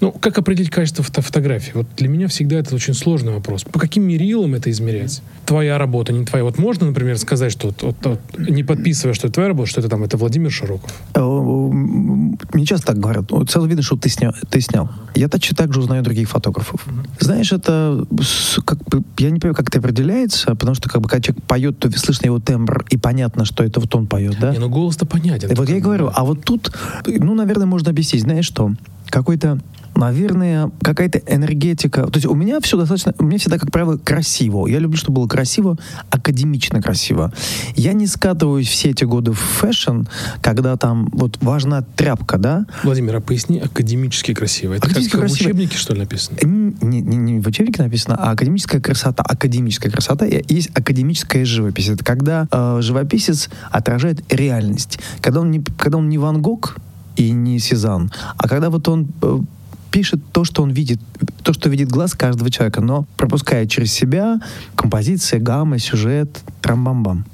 [0.04, 1.72] Ну, как определить качество фото фотографии?
[1.74, 3.63] Вот для меня всегда это очень сложный вопрос.
[3.63, 5.22] По каким мерилам это измерять?
[5.46, 6.44] Твоя работа, не твоя.
[6.44, 9.88] Вот можно, например, сказать, что вот, вот, не подписывая, что это твоя работа, что это
[9.88, 10.94] там, это Владимир Широков?
[11.13, 13.32] Э, мне часто так говорят.
[13.32, 14.34] Вот сразу видно, что ты снял.
[14.50, 14.89] Ты снял.
[15.16, 16.86] Я точно так же узнаю других фотографов.
[17.22, 18.06] Знаешь, это
[18.66, 21.80] как бы, я не понимаю, как это определяется, потому что как бы, когда человек поет,
[21.80, 24.52] то слышно его тембр, и понятно, что это вот он поет, да?
[24.52, 25.50] Не, ну голос-то понятен.
[25.50, 28.74] И вот я и говорю, а вот тут, ну, наверное, можно объяснить, знаешь что?
[29.10, 29.60] Какой-то
[29.96, 32.04] наверное, какая-то энергетика.
[32.08, 34.68] То есть у меня все достаточно, у меня всегда, как правило, красиво.
[34.68, 35.78] Я люблю, чтобы было красиво,
[36.10, 37.32] академично красиво.
[37.76, 40.04] Я не скатываюсь все эти годы в fashion,
[40.42, 42.66] когда там вот важна тряпка, да?
[42.84, 44.74] Владимир, а поясни, академически красиво.
[44.74, 45.28] Это как красиво.
[45.28, 46.38] в учебнике, что ли, написано?
[46.42, 49.24] Не, не, не в учебнике написано, а академическая красота.
[49.24, 51.89] Академическая красота есть академическая живопись.
[51.89, 55.00] Это когда э, живописец отражает реальность.
[55.22, 56.78] Когда он не, когда он не Ван Гог,
[57.15, 58.12] и не Сезанн.
[58.38, 59.39] А когда вот он э,
[59.93, 60.99] пишет то, что он видит,
[61.43, 64.39] то, что видит глаз каждого человека, но пропуская через себя
[64.76, 67.26] композиция, гамма, сюжет, трам-бам-бам.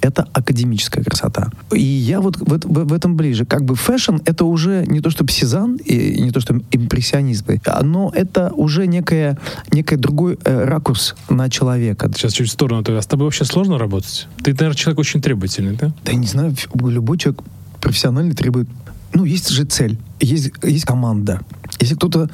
[0.00, 1.50] Это академическая красота.
[1.72, 3.44] И я вот в, в, в этом ближе.
[3.44, 7.46] Как бы fashion— это уже не то, что Сезанн, и не то, что импрессионизм,
[7.82, 9.38] но это уже некая,
[9.72, 12.10] некий другой э, ракурс на человека.
[12.14, 12.84] Сейчас чуть в сторону.
[12.86, 14.28] А с тобой вообще сложно работать?
[14.42, 15.92] Ты, наверное, человек очень требовательный, да?
[16.04, 17.42] Да я не знаю, любой человек
[17.80, 18.68] профессиональный требует
[19.14, 21.40] ну, есть же цель, есть, есть команда.
[21.80, 22.30] Если кто-то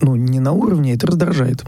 [0.00, 1.64] ну, не на уровне, это раздражает.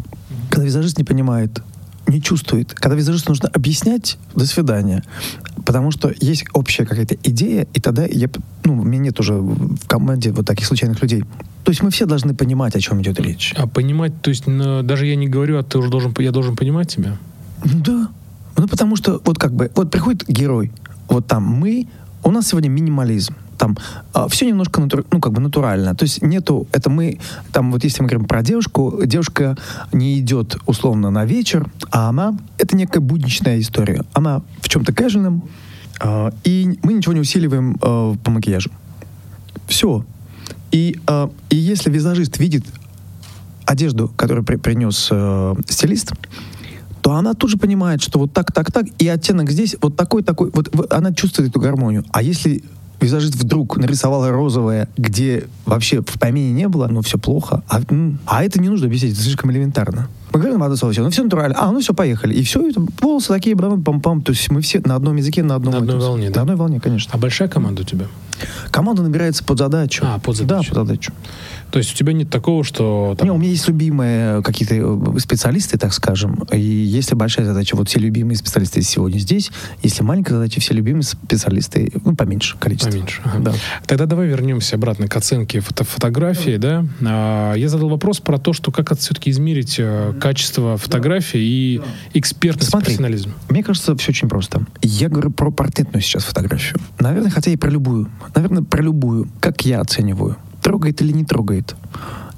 [0.51, 1.63] Когда визажист не понимает,
[2.07, 2.75] не чувствует.
[2.75, 5.03] Когда визажисту нужно объяснять, до свидания.
[5.65, 8.29] Потому что есть общая какая-то идея, и тогда я,
[8.65, 11.25] ну, у меня нет уже в команде вот таких случайных людей.
[11.65, 13.55] То есть мы все должны понимать, о чем идет речь.
[13.57, 16.57] А понимать, то есть ну, даже я не говорю, а ты уже должен, я должен
[16.57, 17.17] понимать тебя?
[17.65, 18.09] Ну да.
[18.57, 20.73] Ну потому что вот как бы, вот приходит герой,
[21.09, 21.87] вот там мы,
[22.25, 23.77] у нас сегодня минимализм там
[24.15, 25.95] э, все немножко натур, ну, как бы натурально.
[25.95, 27.19] То есть нету, это мы,
[27.53, 29.57] там вот если мы говорим про девушку, девушка
[29.93, 34.03] не идет условно на вечер, а она, это некая будничная история.
[34.15, 35.43] Она в чем-то casual,
[36.01, 38.71] э, и мы ничего не усиливаем э, по макияжу.
[39.69, 40.05] Все.
[40.73, 40.99] И,
[41.51, 42.65] и если визажист видит
[43.67, 46.13] одежду, которую при, принес э, стилист,
[47.03, 50.23] то она тут же понимает, что вот так, так, так, и оттенок здесь вот такой,
[50.23, 52.05] такой, вот, вот она чувствует эту гармонию.
[52.11, 52.63] А если
[53.01, 57.63] визажист вдруг нарисовала розовое, где вообще в помине не было, ну все плохо.
[57.69, 57.81] А,
[58.27, 60.09] а это не нужно объяснить, это слишком элементарно.
[60.33, 61.57] Мы говорим одно слово, все, ну все натурально.
[61.59, 62.35] А, ну все, поехали.
[62.35, 64.23] И все, это волосы такие, пам-пам.
[64.23, 65.73] То есть мы все на одном языке, на одном...
[65.73, 66.41] На одной волне, На да?
[66.43, 67.11] одной волне, конечно.
[67.13, 68.07] А большая команда у тебя?
[68.71, 70.05] Команда набирается под задачу.
[70.07, 70.71] А, под задачу.
[70.73, 71.13] Да, под задачу.
[71.71, 73.15] То есть у тебя нет такого, что...
[73.17, 73.27] Там...
[73.27, 76.45] Не, у меня есть любимые какие-то э, специалисты, так скажем.
[76.53, 79.51] И если большая задача, вот все любимые специалисты сегодня здесь.
[79.83, 82.91] Если маленькая задача, все любимые специалисты, ну, поменьше количество.
[82.91, 83.21] Поменьше.
[83.25, 83.39] Ага.
[83.39, 83.53] Да.
[83.87, 86.85] Тогда давай вернемся обратно к оценке фото фотографии, да.
[87.03, 91.81] А, я задал вопрос про то, что как все-таки измерить э, качество фотографии и
[92.15, 93.33] экспертность, Смотри, профессионализм.
[93.49, 94.63] Мне кажется, все очень просто.
[94.83, 96.81] Я говорю про портретную сейчас фотографию.
[96.99, 98.11] Наверное, хотя и про любую.
[98.35, 99.29] Наверное, про любую.
[99.41, 101.75] Как я оцениваю трогает или не трогает.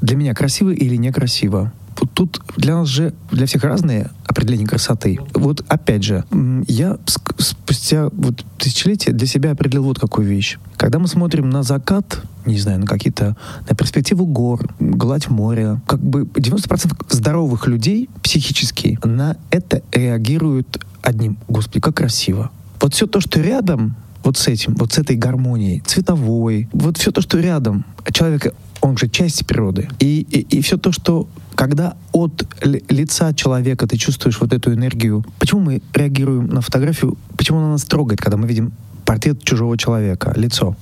[0.01, 1.73] Для меня красиво или некрасиво.
[2.01, 5.19] Вот тут для нас же, для всех разные определения красоты.
[5.35, 6.25] Вот опять же,
[6.67, 6.97] я
[7.39, 10.59] спустя вот тысячелетия для себя определил вот какую вещь.
[10.77, 13.37] Когда мы смотрим на закат, не знаю, на какие-то,
[13.69, 21.37] на перспективу гор, гладь моря, как бы 90% здоровых людей психически на это реагируют одним.
[21.49, 22.51] Господи, как красиво.
[22.81, 23.95] Вот все то, что рядом,
[24.25, 28.97] вот с этим, вот с этой гармонией, цветовой, вот все то, что рядом, человек, он
[28.97, 29.89] же часть природы.
[30.01, 35.25] И, и, и все то, что когда от лица человека ты чувствуешь вот эту энергию,
[35.39, 38.73] почему мы реагируем на фотографию, почему она нас трогает, когда мы видим
[39.05, 40.77] портрет чужого человека, лицо?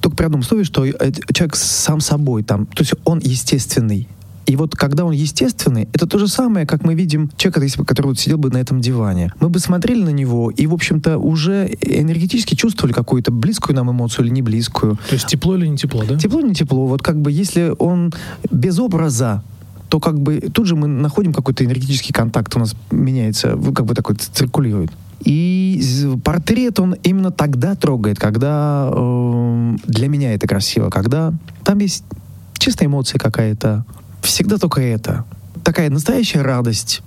[0.00, 0.92] Только при одном условии, что э,
[1.32, 4.08] человек сам собой там, то есть он естественный.
[4.50, 8.18] И вот когда он естественный, это то же самое, как мы видим человека, который вот
[8.18, 9.32] сидел бы на этом диване.
[9.38, 14.26] Мы бы смотрели на него и, в общем-то, уже энергетически чувствовали какую-то близкую нам эмоцию
[14.26, 14.98] или не близкую.
[15.08, 16.18] То есть тепло или не тепло, да?
[16.18, 16.88] Тепло или не тепло.
[16.88, 18.12] Вот как бы если он
[18.50, 19.44] без образа,
[19.88, 23.94] то как бы тут же мы находим какой-то энергетический контакт, у нас меняется, как бы
[23.94, 24.90] такой циркулирует.
[25.20, 25.80] И
[26.24, 31.32] портрет он именно тогда трогает, когда э, для меня это красиво, когда
[31.62, 32.02] там есть
[32.58, 33.84] чистая эмоция какая-то,
[34.22, 35.24] всегда только это.
[35.64, 37.02] Такая настоящая радость,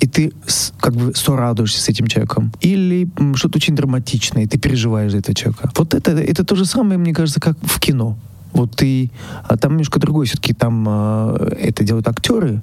[0.00, 0.32] и ты
[0.80, 2.52] как бы сорадуешься с этим человеком.
[2.60, 5.70] Или что-то очень драматичное, и ты переживаешь за этого человека.
[5.76, 8.16] Вот это, это то же самое, мне кажется, как в кино.
[8.52, 9.10] Вот ты,
[9.48, 12.62] а там немножко другой, все-таки там э, это делают актеры,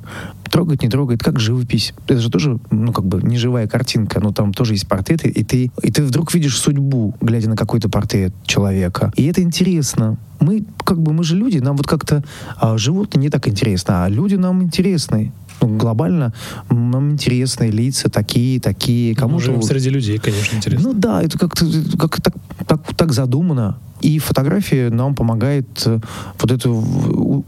[0.51, 1.93] трогает, не трогает, как живопись.
[2.07, 5.43] Это же тоже, ну, как бы, не живая картинка, но там тоже есть портреты, и
[5.43, 9.11] ты, и ты вдруг видишь судьбу, глядя на какой-то портрет человека.
[9.15, 10.17] И это интересно.
[10.39, 12.23] Мы, как бы, мы же люди, нам вот как-то
[12.57, 15.31] а, животные не так интересно, а люди нам интересны
[15.61, 16.33] глобально
[16.69, 19.15] нам интересны лица такие, такие.
[19.15, 19.35] Кому-то...
[19.35, 20.89] Мы живем среди людей, конечно, интересно.
[20.89, 21.65] Ну да, это как-то
[21.97, 22.33] как так,
[22.67, 23.77] так, так задумано.
[24.01, 25.99] И фотография нам помогает э,
[26.39, 26.73] вот эту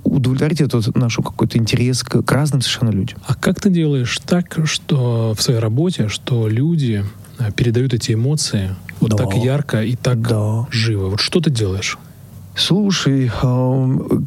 [0.04, 3.18] удовлетворить этот наш какой-то интерес к, к разным совершенно людям.
[3.26, 7.04] А как ты делаешь так, что в своей работе, что люди
[7.40, 9.18] э, передают эти эмоции вот да.
[9.18, 10.68] так ярко и так да.
[10.70, 11.10] живо?
[11.10, 11.98] Вот что ты делаешь?
[12.56, 13.32] Слушай,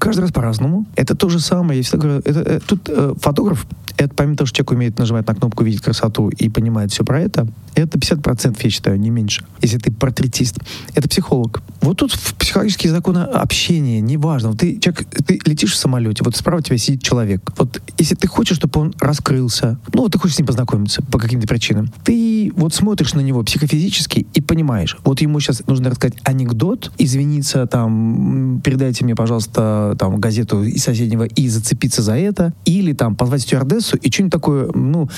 [0.01, 0.87] каждый раз по-разному.
[0.97, 1.81] Это то же самое.
[1.81, 5.35] Я говорю, это, это, тут э, фотограф, это помимо того, что человек умеет нажимать на
[5.35, 9.45] кнопку, видеть красоту и понимает все про это, это 50%, я считаю, не меньше.
[9.61, 10.59] Если ты портретист.
[10.95, 11.63] Это психолог.
[11.83, 14.55] Вот тут в психологические законы общения, неважно.
[14.55, 17.53] Ты, человек, ты летишь в самолете, вот справа тебя сидит человек.
[17.59, 21.19] Вот если ты хочешь, чтобы он раскрылся, ну вот ты хочешь с ним познакомиться по
[21.19, 26.19] каким-то причинам, ты вот смотришь на него психофизически и понимаешь, вот ему сейчас нужно рассказать
[26.25, 32.93] анекдот, извиниться там передайте мне, пожалуйста, там, газету из соседнего и зацепиться за это, или
[32.93, 35.09] там позвать стюардессу и что-нибудь такое, ну,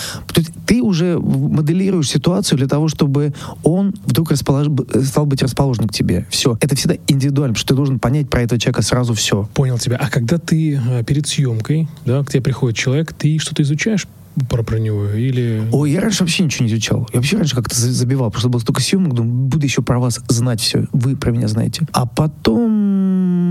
[0.66, 4.68] ты уже моделируешь ситуацию для того, чтобы он вдруг располож...
[5.04, 6.26] стал быть расположен к тебе.
[6.30, 6.56] Все.
[6.60, 9.48] Это всегда индивидуально, потому что ты должен понять про этого человека сразу все.
[9.54, 9.96] Понял тебя.
[9.96, 14.06] А когда ты э, перед съемкой, да, к тебе приходит человек, ты что-то изучаешь
[14.48, 15.06] про, про него?
[15.10, 15.62] Или...
[15.72, 17.08] Ой, я раньше вообще ничего не изучал.
[17.12, 20.60] Я вообще раньше как-то забивал, просто было столько съемок, думаю, буду еще про вас знать
[20.60, 20.86] все.
[20.92, 21.86] Вы про меня знаете.
[21.92, 23.48] А потом,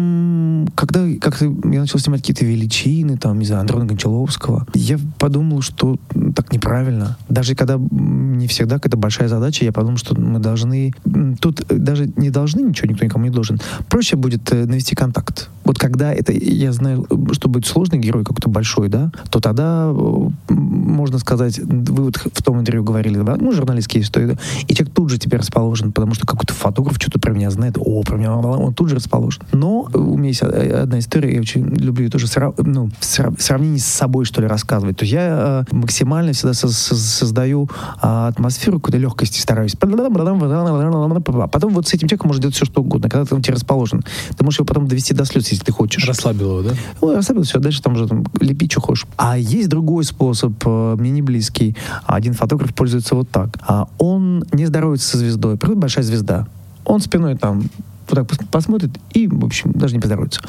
[0.75, 5.97] когда как-то я начал снимать какие-то величины, там, знаю, Андрона Гончаловского, я подумал, что
[6.35, 7.17] так неправильно.
[7.29, 10.93] Даже когда не всегда какая-то большая задача, я подумал, что мы должны...
[11.39, 13.59] Тут даже не должны ничего, никто никому не должен.
[13.89, 15.49] Проще будет э, навести контакт.
[15.67, 19.93] Вот когда это, я знаю, что будет сложный герой какой-то большой, да, то тогда
[20.47, 25.09] можно сказать, вы вот в том интервью говорили, да, ну, журналистские истории, и человек тут
[25.09, 28.73] же теперь расположен, потому что какой-то фотограф что-то про меня знает, о, про меня, он
[28.73, 29.43] тут же расположен.
[29.51, 33.41] Но у меня есть э, одна история, я очень люблю ее тоже срав, ну, в
[33.41, 34.97] сравнении с собой, что ли, рассказывать.
[34.97, 37.69] То есть я э, максимально всегда со со создаю
[38.01, 39.75] э, атмосферу какой-то легкости, стараюсь.
[39.75, 39.99] Потом
[41.73, 44.03] вот с этим человеком можно делать все, что угодно, когда там тебе расположен.
[44.37, 46.07] Ты можешь его потом довести до слез, если ты хочешь.
[46.07, 46.75] Расслабил его, да?
[47.01, 49.05] Ну, расслабил, все, дальше там уже там, лепи, что хочешь.
[49.17, 51.75] А есть другой способ, э, мне не близкий.
[52.05, 53.49] Один фотограф пользуется вот так.
[53.67, 55.57] А он не здоровается со звездой.
[55.57, 56.47] Приходит большая звезда.
[56.85, 57.63] Он спиной там
[58.09, 60.41] вот так посмотрит и, в общем, даже не поздоровается.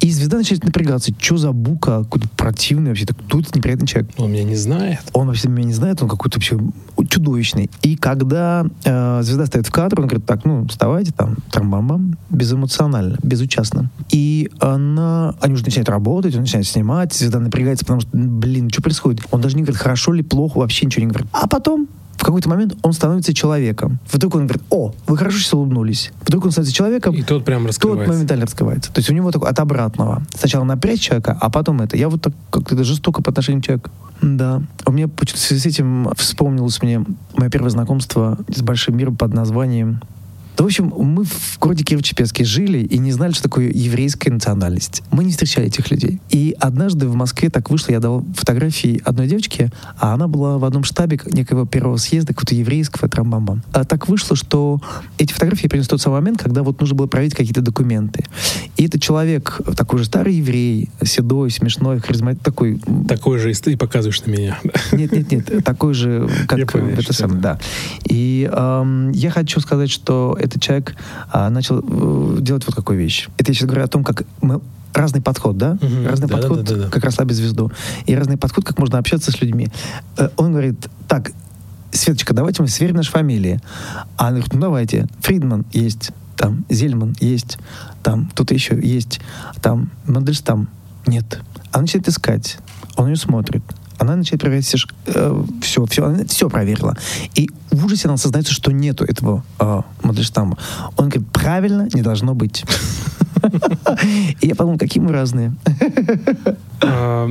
[0.00, 1.12] И звезда начинает напрягаться.
[1.18, 2.04] Что за бука?
[2.04, 3.06] Какой-то противный вообще.
[3.06, 4.10] Кто этот неприятный человек?
[4.16, 5.00] Он меня не знает.
[5.12, 6.02] Он вообще меня не знает.
[6.02, 6.58] Он какой-то вообще
[7.08, 7.70] чудовищный.
[7.82, 13.18] И когда э, звезда стоит в кадре, он говорит, так, ну, вставайте там, там безэмоционально,
[13.22, 13.90] безучастно.
[14.10, 18.82] И она, они уже начинают работать, он начинает снимать, звезда напрягается, потому что, блин, что
[18.82, 19.22] происходит?
[19.30, 21.28] Он даже не говорит, хорошо ли, плохо, вообще ничего не говорит.
[21.32, 21.88] А потом
[22.20, 23.98] в какой-то момент он становится человеком.
[24.12, 26.12] Вдруг он говорит, о, вы хорошо сейчас улыбнулись.
[26.26, 27.14] Вдруг он становится человеком.
[27.14, 28.04] И тот прям раскрывается.
[28.04, 28.92] Тот моментально раскрывается.
[28.92, 30.22] То есть у него такой от обратного.
[30.34, 31.96] Сначала напрячь человека, а потом это.
[31.96, 33.90] Я вот так как-то жестоко по отношению к человеку.
[34.20, 34.60] Да.
[34.84, 37.02] У меня в связи с этим вспомнилось мне
[37.38, 40.02] мое первое знакомство с большим миром под названием
[40.56, 45.02] в общем, мы в городе Киево-Чепецке жили и не знали, что такое еврейская национальность.
[45.10, 46.20] Мы не встречали этих людей.
[46.30, 50.64] И однажды в Москве так вышло, я дал фотографии одной девочке, а она была в
[50.64, 53.62] одном штабе некого первого съезда, какого-то еврейского, трамбамбам.
[53.72, 54.80] А так вышло, что
[55.18, 58.24] эти фотографии принес в тот самый момент, когда вот нужно было проверить какие-то документы.
[58.76, 62.80] И этот человек, такой же старый еврей, седой, смешной, харизматичный, такой...
[63.08, 64.58] Такой же, и ты показываешь на меня.
[64.92, 67.58] Нет, нет, нет, такой же, как я понял, это самое, да.
[68.04, 70.94] И эм, я хочу сказать, что этот человек
[71.30, 73.28] а, начал э, делать вот какую вещь.
[73.38, 74.60] Это я сейчас говорю о том, как мы
[74.92, 75.72] разный подход, да?
[75.80, 76.90] Угу, разный да, подход, да, да, да.
[76.90, 77.70] как расслабить звезду.
[78.06, 79.68] И разный подход, как можно общаться с людьми.
[80.18, 81.30] Э, он говорит, так,
[81.92, 83.60] Светочка, давайте мы сверим наши фамилии.
[84.16, 85.06] А она говорит, ну давайте.
[85.20, 87.58] Фридман есть, там, Зельман есть,
[88.02, 89.20] там, кто-то еще есть,
[89.60, 90.68] там, Мандельштам
[91.06, 91.40] нет.
[91.72, 92.58] Она начинает искать.
[92.96, 93.62] Он ее смотрит
[94.00, 96.96] она начинает проверять все, э, все, все, она все проверила.
[97.34, 100.56] И в ужасе она осознается, что нету этого э, Мандельштама.
[100.96, 102.64] Он говорит, правильно, не должно быть.
[104.40, 105.54] И я подумал, какие мы разные.
[106.82, 107.28] А,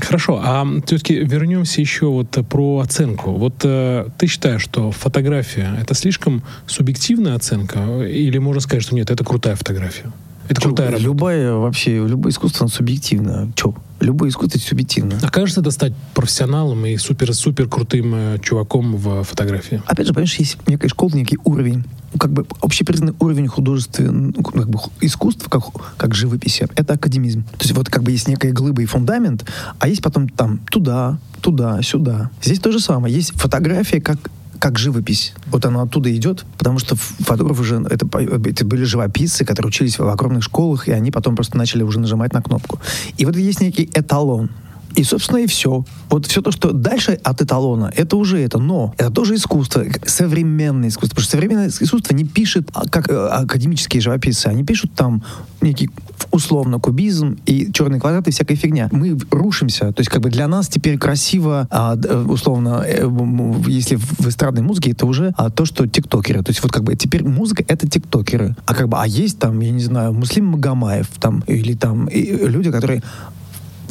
[0.00, 3.32] хорошо, а все-таки вернемся еще вот про оценку.
[3.32, 7.80] Вот э, ты считаешь, что фотография— это слишком субъективная оценка?
[8.06, 10.12] Или можно сказать, что нет, это крутая фотография?
[10.48, 11.04] Это крутая работа.
[11.04, 13.52] Любое вообще, любое искусство, оно субъективно.
[13.54, 13.74] Че?
[14.00, 19.82] Любое искусство стать А кажется, это стать профессионалом и супер-супер крутым э, чуваком в фотографии?
[19.86, 24.42] Опять же, понимаешь, есть некая школа, некий уровень, ну, как бы общепризнанный уровень художественного ну,
[24.42, 25.64] как бы, искусства, как,
[25.96, 27.42] как живописи, это академизм.
[27.42, 29.44] То есть вот как бы есть некая глыба и фундамент,
[29.78, 32.30] а есть потом там туда, туда, сюда.
[32.42, 33.14] Здесь то же самое.
[33.14, 35.34] Есть фотография как как живопись.
[35.46, 40.08] Вот она оттуда идет, потому что фотографы уже, это, это были живописцы, которые учились в
[40.08, 42.80] огромных школах, и они потом просто начали уже нажимать на кнопку.
[43.16, 44.50] И вот есть некий эталон.
[44.96, 45.84] И, собственно, и все.
[46.10, 48.58] Вот все то, что дальше от эталона, это уже это.
[48.58, 51.16] Но это тоже искусство, современное искусство.
[51.16, 55.22] Потому что современное искусство не пишет, а, как э, академические живописцы, они пишут там
[55.60, 55.90] некий
[56.30, 58.88] условно кубизм и черный квадрат и всякая фигня.
[58.92, 59.92] Мы рушимся.
[59.92, 63.08] То есть как бы для нас теперь красиво, а, условно, э,
[63.66, 66.42] если в эстрадной музыке, это уже а, то, что тиктокеры.
[66.42, 68.56] То есть вот как бы теперь музыка— это тиктокеры.
[68.66, 72.70] А как бы, а есть там, я не знаю, Муслим Магомаев там, или там люди,
[72.70, 73.02] которые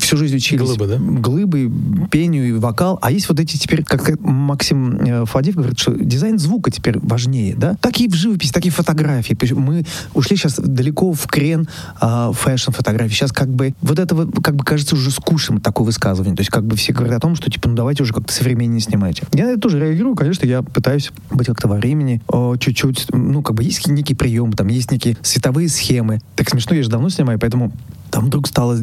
[0.07, 0.65] всю жизнь учились.
[0.65, 0.97] Глыбы, да?
[0.97, 1.71] Глыбы,
[2.09, 2.97] пению и вокал.
[3.01, 7.55] А есть вот эти теперь, как Максим э, Фадеев говорит, что дизайн звука теперь важнее,
[7.55, 7.75] да?
[7.81, 9.37] Так и в живописи, так и в фотографии.
[9.53, 11.67] Мы ушли сейчас далеко в крен
[12.01, 13.13] э, фэшн-фотографии.
[13.13, 16.37] Сейчас как бы вот это вот, как бы кажется уже скучным такое высказывание.
[16.37, 18.79] То есть как бы все говорят о том, что типа, ну давайте уже как-то современнее
[18.79, 19.23] снимайте.
[19.33, 22.21] Я на это тоже реагирую, конечно, я пытаюсь быть как-то во времени,
[22.59, 26.21] чуть-чуть, ну как бы есть некий прием, там есть некие световые схемы.
[26.37, 27.73] Так смешно, я же давно снимаю, поэтому
[28.09, 28.77] там вдруг стало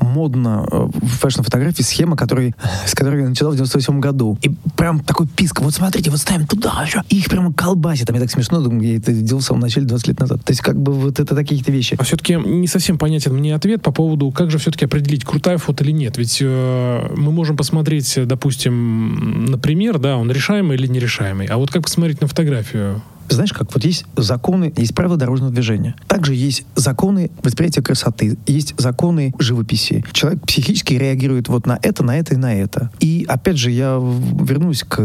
[0.00, 2.54] модно э, в фэшн-фотографии схема, который,
[2.86, 4.38] с которой я начала в 98 году.
[4.42, 5.60] И прям такой писк.
[5.60, 7.02] Вот смотрите, вот ставим туда еще.
[7.08, 8.06] И их прямо колбасит.
[8.06, 10.44] Там я так смешно, думаю, я это делал в самом начале 20 лет назад.
[10.44, 11.96] То есть как бы вот это такие-то вещи.
[11.98, 15.84] А все-таки не совсем понятен мне ответ по поводу, как же все-таки определить, крутая фото
[15.84, 16.18] или нет.
[16.18, 21.46] Ведь э, мы можем посмотреть, допустим, например, да, он решаемый или нерешаемый.
[21.46, 23.02] А вот как посмотреть на фотографию?
[23.28, 25.94] Знаешь, как вот есть законы, есть правила дорожного движения.
[26.06, 30.04] Также есть законы восприятия красоты, есть законы живописи.
[30.12, 32.90] Человек психически реагирует вот на это, на это и на это.
[33.00, 34.96] И опять же, я вернусь к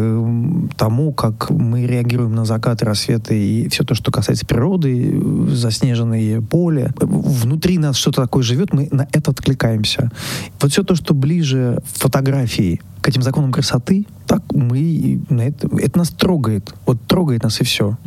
[0.78, 5.20] тому, как мы реагируем на закаты, рассветы и все то, что касается природы,
[5.50, 6.94] заснеженные поле.
[6.98, 10.12] Внутри нас что-то такое живет, мы на это откликаемся.
[10.60, 15.98] Вот все то, что ближе фотографии, к этим законам красоты, так мы на это, это
[15.98, 16.74] нас трогает.
[16.86, 17.98] Вот трогает нас и все.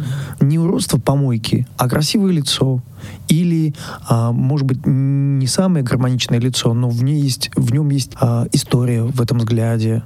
[0.40, 2.80] Не уродство помойки, а красивое лицо.
[3.28, 3.74] Или,
[4.09, 8.47] а, может быть, не самое гармоничное лицо, но в, ней есть, в нем есть а,
[8.53, 10.03] история в этом взгляде,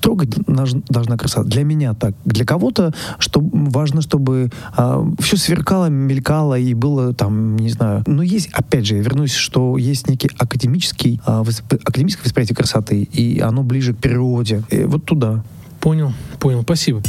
[0.00, 1.48] трогать должна красота.
[1.48, 2.14] Для меня так.
[2.24, 8.04] Для кого-то что важно, чтобы а, все сверкало, мелькало и было там, не знаю.
[8.06, 11.72] Но есть, опять же, я вернусь, что есть некий академический, а, восп...
[11.72, 14.62] академическое восприятие красоты, и оно ближе к природе.
[14.70, 15.42] И вот туда.
[15.80, 16.62] Понял, понял.
[16.62, 17.02] Спасибо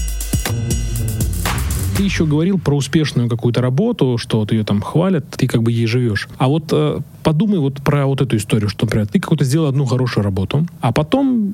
[2.01, 5.71] ты еще говорил про успешную какую-то работу, что вот ее там хвалят, ты как бы
[5.71, 6.29] ей живешь.
[6.39, 9.85] А вот э, подумай вот про вот эту историю, что, например, ты какую-то сделал одну
[9.85, 11.53] хорошую работу, а потом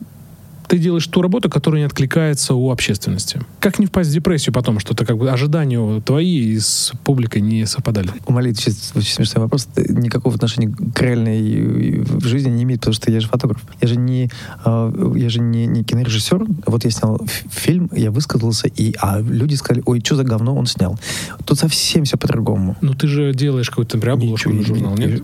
[0.68, 3.42] ты делаешь ту работу, которая не откликается у общественности.
[3.60, 8.12] Как не впасть в депрессию потом, что-то как бы ожидания твои с публикой не совпадали?
[8.26, 9.68] Умолить, сейчас очень смешной вопрос.
[9.78, 13.62] Никакого отношения к реальной жизни не имеет, потому что я же фотограф.
[13.82, 14.30] Я же не,
[14.64, 16.46] а, я же не, не кинорежиссер.
[16.66, 20.66] Вот я снял фильм, я высказался, и, а люди сказали, ой, что за говно он
[20.66, 21.00] снял.
[21.46, 22.76] Тут совсем все по-другому.
[22.82, 25.22] Ну ты же делаешь какой-то, например, обложку на журнал, нет?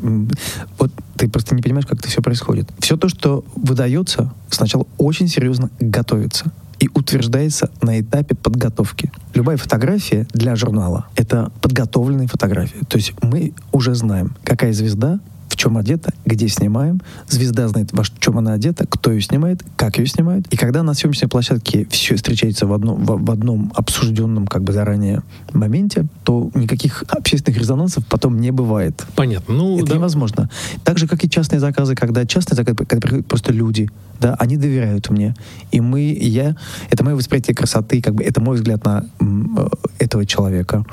[0.77, 2.69] Вот ты просто не понимаешь, как это все происходит.
[2.79, 6.51] Все то, что выдается, сначала очень серьезно готовится.
[6.79, 9.09] и утверждается на этапе подготовки.
[9.33, 12.83] Любая фотография для журнала— это подготовленная фотография.
[12.89, 15.21] То есть мы уже знаем, какая звезда
[15.53, 16.99] в чем одета, где снимаем.
[17.27, 20.47] Звезда знает, во чем она одета, кто ее снимает, как ее снимают.
[20.47, 24.73] И когда на съемочной площадке все встречается в одном, в, в одном обсужденном как бы
[24.73, 25.21] заранее
[25.53, 29.05] моменте, то никаких общественных резонансов потом не бывает.
[29.15, 29.53] Понятно.
[29.53, 29.95] Ну, Это да.
[29.95, 30.49] невозможно.
[30.83, 33.89] Так же, как и частные заказы, когда частные заказы, когда приходят просто люди,
[34.19, 35.35] да, они доверяют мне.
[35.71, 36.55] И мы, и я,
[36.89, 39.67] это мое восприятие красоты, как бы это мой взгляд на э,
[39.99, 40.85] этого человека.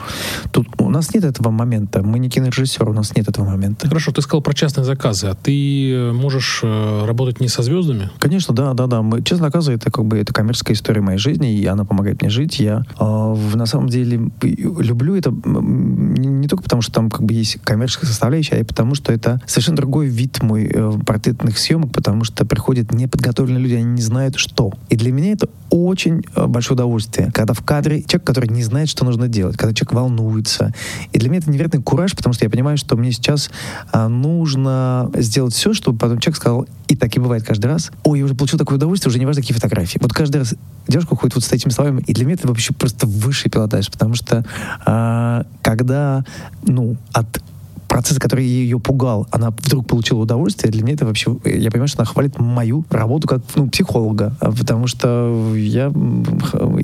[0.50, 2.02] Тут у нас нет этого момента.
[2.02, 3.88] Мы не кинорежиссер, у нас нет этого момента.
[3.88, 8.10] Хорошо, ты сказал про частные заказы, а ты э, можешь э, работать не со звездами?
[8.18, 9.00] Конечно, да, да, да.
[9.00, 12.30] Мы, честно заказы это как бы это коммерческая история моей жизни, и она помогает мне
[12.30, 12.58] жить.
[12.58, 17.32] Я э, на самом деле люблю это не, не только потому, что там как бы
[17.32, 21.92] есть коммерческая составляющая, а и потому, что это совершенно другой вид мой э, портретных съемок,
[21.92, 24.72] потому что приходят неподготовленные люди, они не знают, что.
[24.88, 28.88] И для меня это очень э, большое удовольствие, когда в кадре человек, который не знает,
[28.88, 30.74] что нужно делать, когда человек волнуется.
[31.12, 33.48] И для меня это невероятный кураж, потому что я понимаю, что мне сейчас
[33.92, 34.08] а,
[34.38, 38.24] нужно сделать все, чтобы потом человек сказал, и так и бывает каждый раз, ой, я
[38.24, 39.98] уже получил такое удовольствие, уже не важно, какие фотографии.
[40.00, 40.54] Вот каждый раз
[40.88, 44.14] девушка уходит вот с этими словами, и для меня это вообще просто высший пилотаж, потому
[44.14, 44.44] что
[44.84, 46.24] а, когда,
[46.66, 47.42] ну, от
[47.90, 51.98] процесса, который ее пугал, она вдруг получила удовольствие, для меня это вообще, я понимаю, что
[51.98, 55.92] она хвалит мою работу как ну, психолога, а, потому что я...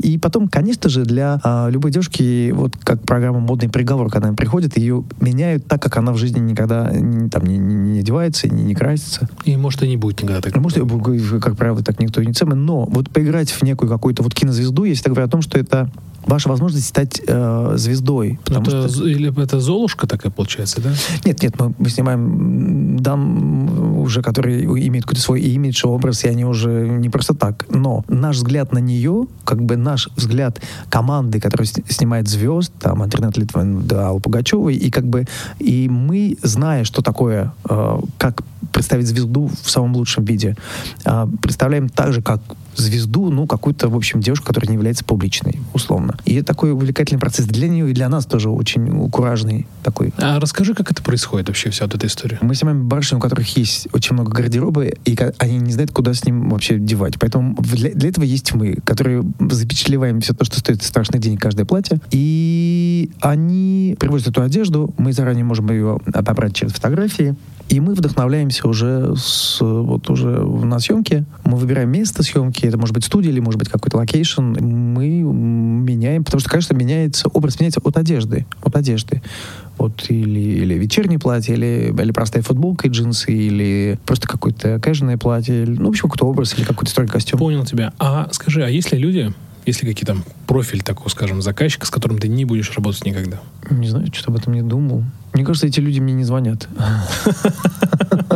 [0.02, 4.36] И потом, конечно же, для а, любой девушки, вот как программа «Модный приговор», когда она
[4.36, 8.64] приходит, ее меняют так, как она в жизни никогда не, там, не, не- одевается, не,
[8.64, 9.28] не красится.
[9.44, 10.57] И может и не будет никогда так.
[10.57, 10.78] Может,
[11.40, 14.82] как правило, так никто и не ценит, но вот поиграть в некую какую-то вот кинозвезду,
[14.82, 15.88] я всегда говорю о том, что это
[16.26, 18.38] ваша возможность стать э, звездой.
[18.44, 19.06] Потому это, что...
[19.06, 20.92] или это Золушка такая получается, да?
[21.24, 26.44] Нет, нет, мы, мы снимаем дам уже, которые имеют какой-то свой имидж, образ, и они
[26.44, 27.66] уже не просто так.
[27.68, 33.14] Но наш взгляд на нее, как бы наш взгляд команды, которая снимает звезд, там, от
[33.14, 35.26] Рената Литвина до Аллы Пугачевой, и как бы,
[35.58, 40.56] и мы, зная, что такое, э, как представить звезду в самом лучшем виде,
[41.04, 42.40] э, представляем так же, как
[42.76, 46.16] звезду, ну, какую-то, в общем, девушку, которая не является публичной, условно.
[46.24, 50.74] И такой увлекательный процесс для нее и для нас тоже очень куражный такой А расскажи,
[50.74, 52.38] как это происходит вообще, вся вот эта история.
[52.42, 56.24] мы снимаем барышни, у которых есть очень много гардероба, и они не знают, куда с
[56.24, 57.18] ним вообще девать.
[57.18, 61.64] Поэтому для, для этого есть мы, которые запечатлеваем все то, что стоит страшных денег каждое
[61.64, 62.00] платье.
[62.10, 67.36] И они привозят эту одежду, мы заранее можем ее отобрать через фотографии.
[67.68, 71.24] И мы вдохновляемся уже с, вот уже на съемке.
[71.44, 74.40] Мы выбираем место съемки, это может быть студия или может быть какой-то location.
[74.40, 78.46] Мы меняем, потому что, конечно, меняется, образ меняется от одежды.
[78.62, 79.20] От одежды.
[79.78, 85.06] Вот или, или вечернее платье, или, или простая футболка и джинсы, или просто какое-то casual
[85.06, 87.38] ное платье, или, ну, в общем, какой-то образ или какой-то строгий костюм.
[87.38, 87.92] Понял тебя.
[87.98, 89.34] А скажи, а есть ли люди,
[89.66, 93.40] есть ли какие-то профиль такого, скажем, заказчика, с которым ты не будешь работать никогда?
[93.68, 95.02] Не знаю, что-то об этом не думал.
[95.34, 96.68] Мне кажется, эти люди мне не звонят.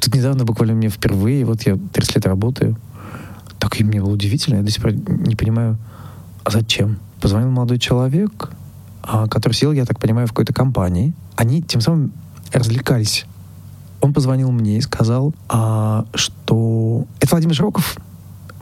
[0.00, 2.78] Тут недавно буквально мне впервые, вот я 30 лет работаю,
[3.58, 5.78] так и мне было удивительно, я до сих пор не понимаю,
[6.44, 7.00] а зачем?
[7.20, 8.50] Позвонил молодой человек,
[9.02, 11.12] а, который сидел, я так понимаю, в какой-то компании.
[11.34, 12.12] Они тем самым
[12.52, 13.26] развлекались.
[14.00, 17.96] Он позвонил мне и сказал, а, что это Владимир Широков,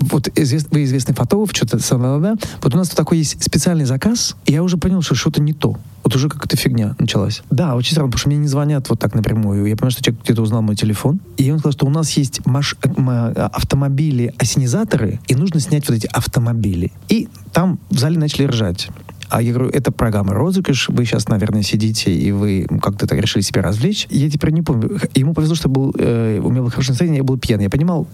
[0.01, 1.78] вот извест- вы известный фотограф, что-то
[2.20, 5.40] да, Вот у нас тут такой есть специальный заказ, и я уже понял, что что-то
[5.40, 5.76] не то.
[6.03, 7.42] Вот уже какая-то фигня началась.
[7.51, 9.64] Да, очень странно, потому что мне не звонят вот так напрямую.
[9.66, 11.20] Я понимаю, что человек где-то узнал мой телефон.
[11.38, 15.97] И он сказал, что у нас есть маш- э, э, автомобили-осенизаторы, и нужно снять вот
[15.97, 16.92] эти автомобили.
[17.09, 18.88] И там в зале начали ржать.
[19.29, 23.43] А я говорю, это программа розыгрыш, вы сейчас, наверное, сидите, и вы как-то так решили
[23.43, 24.07] себя развлечь.
[24.11, 24.99] Я теперь не помню.
[25.14, 27.61] Ему повезло, что был, э, у меня было хорошее настроение, я был пьян.
[27.61, 28.07] Я понимал,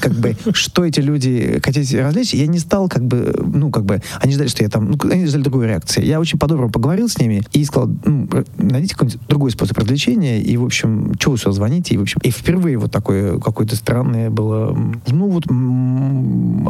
[0.00, 2.34] как бы, что эти люди хотят себя развлечь.
[2.34, 5.26] Я не стал, как бы, ну, как бы, они ждали, что я там, ну, они
[5.26, 6.04] ждали другой реакции.
[6.04, 10.56] Я очень по-доброму поговорил с ними и сказал, ну, найдите какой-нибудь другой способ развлечения, и,
[10.56, 14.30] в общем, что вы сюда звоните, и, в общем, и впервые вот такое какое-то странное
[14.30, 15.44] было, ну, вот,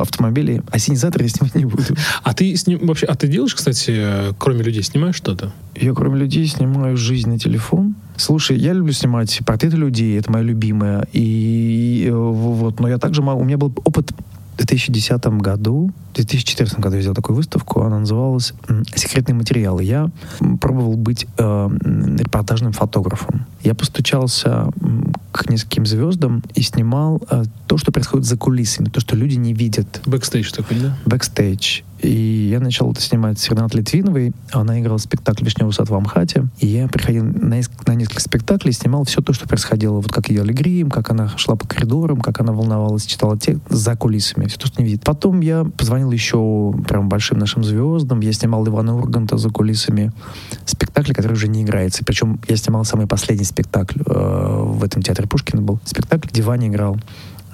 [0.00, 1.82] автомобили, осенизаторы я снимать не буду.
[2.22, 5.52] А ты с ним вообще, а ты делаешь, кстати, э, кроме людей, снимаешь что-то?
[5.74, 7.94] Я, кроме людей, снимаю жизнь на телефон.
[8.16, 11.06] Слушай, я люблю снимать портреты людей, это моя любимая.
[11.12, 13.40] И э, вот, но я также могу...
[13.40, 14.12] У меня был опыт
[14.54, 18.54] в 2010 году, в 2014 году я сделал такую выставку, она называлась
[18.94, 19.84] «Секретные материалы».
[19.84, 20.08] Я
[20.60, 21.70] пробовал быть э,
[22.18, 23.44] репортажным фотографом.
[23.62, 24.68] Я постучался
[25.44, 29.52] к нескольким звездам и снимал э, то, что происходит за кулисами, то, что люди не
[29.52, 30.96] видят Бэкстейдж такой, да?
[31.04, 31.82] бэкстейдж.
[32.00, 34.32] И я начал это снимать с Ренатой Литвиновой.
[34.52, 36.46] Она играла спектакль «Вишневый сад» в МХАТе.
[36.58, 39.96] И я приходил на, на несколько спектаклей, снимал все то, что происходило.
[39.96, 43.96] Вот как ее грим, как она шла по коридорам, как она волновалась, читала текст за
[43.96, 44.46] кулисами.
[44.46, 45.04] Все то, что не видит.
[45.04, 48.20] Потом я позвонил еще прям большим нашим звездам.
[48.20, 50.12] Я снимал Ивана Урганта за кулисами.
[50.66, 52.04] Спектакль, который уже не играется.
[52.04, 55.80] Причем я снимал самый последний спектакль э, в этом театре Пушкина был.
[55.84, 56.96] Спектакль, где Ваня играл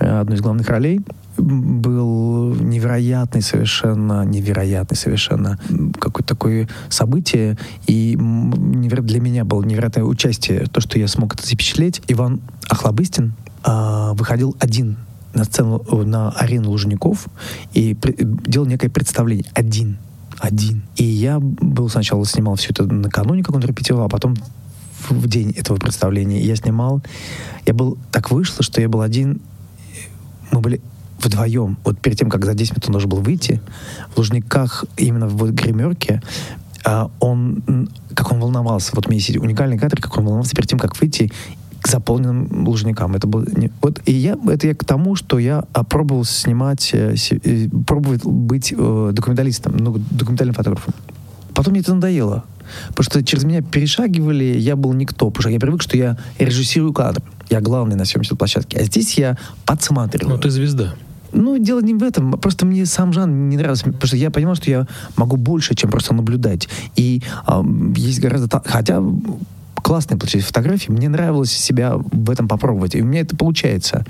[0.01, 1.01] э, одну из главных ролей
[1.37, 5.59] был невероятный совершенно, невероятный совершенно
[5.99, 7.57] какое-то такое событие,
[7.87, 12.03] и для меня было невероятное участие, то, что я смог это запечатлеть.
[12.09, 14.99] Иван Охлобыстин э, выходил один
[15.35, 17.27] на сцену, на арену Лужников
[17.73, 19.47] и при, делал некое представление.
[19.55, 19.99] Один.
[20.39, 20.83] Один.
[20.97, 24.35] И я был сначала снимал все это накануне, как он репетировал, а потом
[25.11, 27.03] в день этого представления я снимал.
[27.67, 27.99] Я был...
[28.11, 29.41] Так вышло, что я был один...
[30.51, 30.81] Мы были
[31.19, 33.61] вдвоем, вот перед тем, как за 10 минут он должен был выйти,
[34.13, 36.21] в Лужниках, именно в гримерке,
[36.85, 41.01] а, он, как он волновался, вот есть уникальный кадр, как он волновался перед тем, как
[41.01, 41.31] выйти
[41.81, 43.15] к заполненным лужникам.
[43.15, 47.17] Это был не, вот и я это я к тому, что я пробовал снимать, э,
[47.45, 50.95] э, пробовал быть э, документалистом, ну документальным фотографом.
[51.55, 52.45] Потом мне это надоело,
[52.89, 56.93] потому что через меня перешагивали, я был никто, потому что я привык, что я режиссирую
[56.93, 59.37] кадр, я главный на съемочной площадке, а здесь я
[59.67, 60.37] подсматриваю.
[60.37, 60.95] Ну ты звезда.
[61.33, 62.33] Ну, дело не в этом.
[62.33, 63.87] Просто мне сам жанр не нравился.
[63.87, 64.87] Потому что я понимал, что я
[65.17, 66.69] могу больше, чем просто наблюдать.
[66.95, 67.63] И э,
[67.97, 68.63] есть гораздо...
[68.65, 69.03] Хотя
[69.83, 74.05] классные получились фотографии, мне нравилось себя в этом попробовать, и у меня это получается.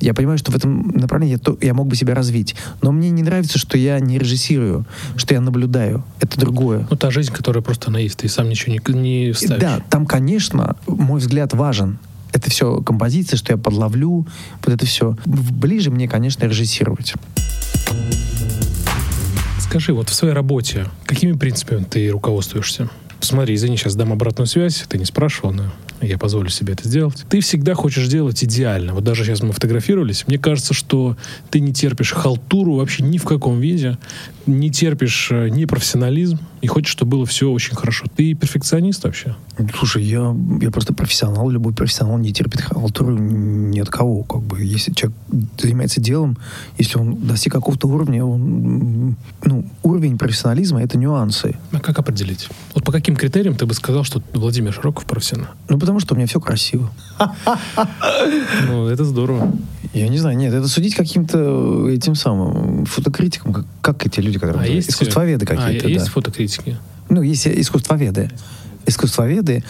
[0.00, 3.10] Я понимаю, что в этом направлении я, то, я мог бы себя развить, но мне
[3.10, 4.84] не нравится, что я не режиссирую,
[5.16, 6.04] что я наблюдаю.
[6.20, 6.86] Это другое.
[6.90, 9.60] Ну, та жизнь, которая просто она есть, ты сам ничего не, не ставишь.
[9.60, 11.98] Да, там, конечно, мой взгляд важен,
[12.32, 14.26] это все композиция, что я подловлю,
[14.64, 15.16] вот это все.
[15.24, 17.14] Ближе мне, конечно, режиссировать.
[19.60, 22.88] Скажи, вот в своей работе какими принципами ты руководствуешься?
[23.24, 27.24] Смотри, извини, сейчас дам обратную связь, ты не спрашивал, но я позволю себе это сделать.
[27.28, 28.92] Ты всегда хочешь делать идеально.
[28.92, 31.16] Вот даже сейчас мы фотографировались, мне кажется, что
[31.50, 33.98] ты не терпишь халтуру вообще ни в каком виде,
[34.46, 38.06] не терпишь э, непрофессионализм и хочешь, чтобы было все очень хорошо.
[38.16, 39.36] Ты перфекционист вообще?
[39.78, 41.50] Слушай, я, я просто профессионал.
[41.50, 44.22] Любой профессионал не терпит халтуру ни от кого.
[44.22, 45.18] Как бы, если человек
[45.58, 46.38] занимается делом,
[46.78, 51.54] если он достиг какого-то уровня, он, ну, уровень профессионализма— это нюансы.
[51.70, 52.48] А как определить?
[52.72, 55.48] Вот по каким критериям ты бы сказал, что Владимир Широков профессионал?
[55.68, 56.90] Ну, потому что у меня все красиво.
[58.68, 59.52] Ну, это здорово.
[59.94, 64.64] Я не знаю, нет, это судить каким-то этим самым фотокритиком, как, как эти люди, которые...
[64.64, 66.10] А есть, искусствоведы а, какие-то, а, есть да.
[66.56, 66.76] Фотокритики?
[67.08, 68.30] Ну, есть искусствоведы
[68.86, 69.64] искусствоведы,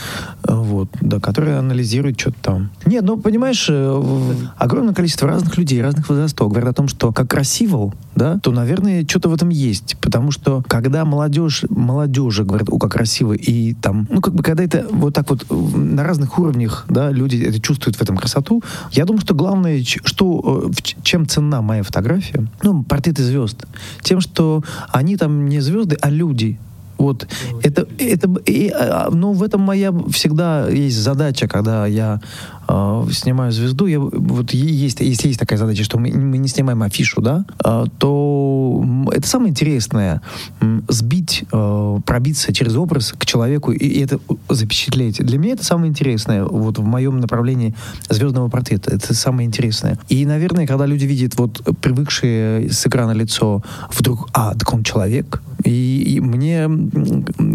[0.47, 2.71] э, вот, да, которые анализируют что-то там.
[2.87, 7.29] Нет, ну, понимаешь, э, огромное количество разных людей, разных возрастов говорят о том, что как
[7.29, 9.97] красиво, да, то, наверное, что-то в этом есть.
[10.01, 14.65] Потому что, когда молодежь, молодежи говорят, о, как красиво, и там, ну, как бы, когда
[14.65, 18.63] это вот так вот на разных уровнях, да, люди это чувствуют в этом красоту,
[18.93, 23.65] я думаю, что главное, что, э, чем ценна моя фотография, ну, портреты звезд,
[24.03, 26.59] тем, что они там не звезды, а люди,
[26.99, 27.27] вот.
[27.63, 32.21] Это, это, и, а, ну, в этом моя всегда есть задача, когда я
[32.69, 36.83] э, снимаю звезду, я, вот есть, если есть такая задача, что мы, мы не снимаем
[36.83, 40.21] афишу, да, э, то это самое интересное,
[40.89, 45.25] сбить, э, пробиться через образ к человеку и, это запечатлеть.
[45.25, 47.75] Для меня это самое интересное, вот в моем направлении
[48.09, 49.99] звездного портрета, это самое интересное.
[50.09, 55.43] И, наверное, когда люди видят вот привыкшие с экрана лицо, вдруг, а, так он человек,
[55.65, 56.69] и, и мне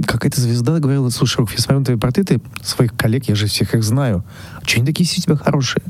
[0.05, 3.83] какая-то звезда говорила, слушай, я смотрю на твои портреты своих коллег, я же всех их
[3.83, 4.23] знаю.
[4.65, 5.83] Че они такие все у тебя хорошие?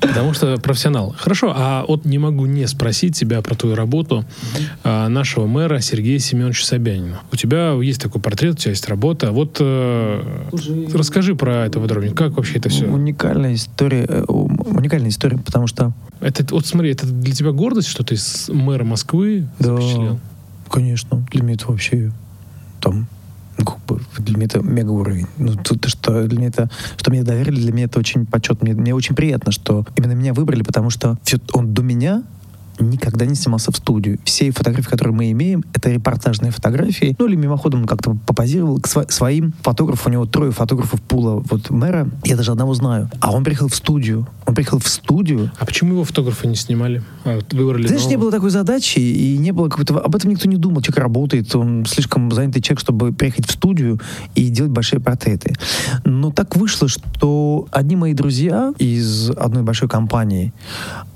[0.00, 1.14] Потому что профессионал.
[1.18, 4.24] Хорошо, а вот не могу не спросить тебя про твою работу
[4.84, 7.20] а, нашего мэра Сергея Семеновича Собянина.
[7.32, 9.32] У тебя есть такой портрет, у тебя есть работа.
[9.32, 10.86] Вот э, Уже...
[10.92, 12.14] расскажи про это подробнее.
[12.14, 12.86] Как вообще это все?
[12.86, 14.06] Уникальная история.
[14.08, 15.92] Э, уникальная история, потому что...
[16.20, 20.20] Это, вот смотри, это для тебя гордость, что ты с мэра Москвы да, запечатлел?
[20.70, 21.26] конечно.
[21.30, 22.12] Для меня это вообще
[22.80, 23.06] там
[23.58, 25.26] ну, как бы для меня это мега уровень.
[25.38, 28.62] Ну, тут, что для меня это, что мне доверили, для меня это очень почет.
[28.62, 32.22] Мне, мне очень приятно, что именно меня выбрали, потому что все, он до меня
[32.78, 34.18] никогда не снимался в студию.
[34.24, 37.16] Все фотографии, которые мы имеем, это репортажные фотографии.
[37.18, 40.12] Ну, или мимоходом он как-то попозировал к сво- своим фотографам.
[40.12, 42.08] У него трое фотографов пула вот мэра.
[42.24, 43.10] Я даже одного знаю.
[43.20, 44.26] А он приехал в студию.
[44.46, 45.50] Он приехал в студию.
[45.58, 47.02] А почему его фотографы не снимали?
[47.24, 49.98] А, вот выбрали Знаешь, не было такой задачи, и не было какого-то...
[49.98, 50.82] Об этом никто не думал.
[50.82, 54.00] Человек работает, он слишком занятый человек, чтобы приехать в студию
[54.34, 55.54] и делать большие портреты.
[56.04, 60.52] Но так вышло, что одни мои друзья из одной большой компании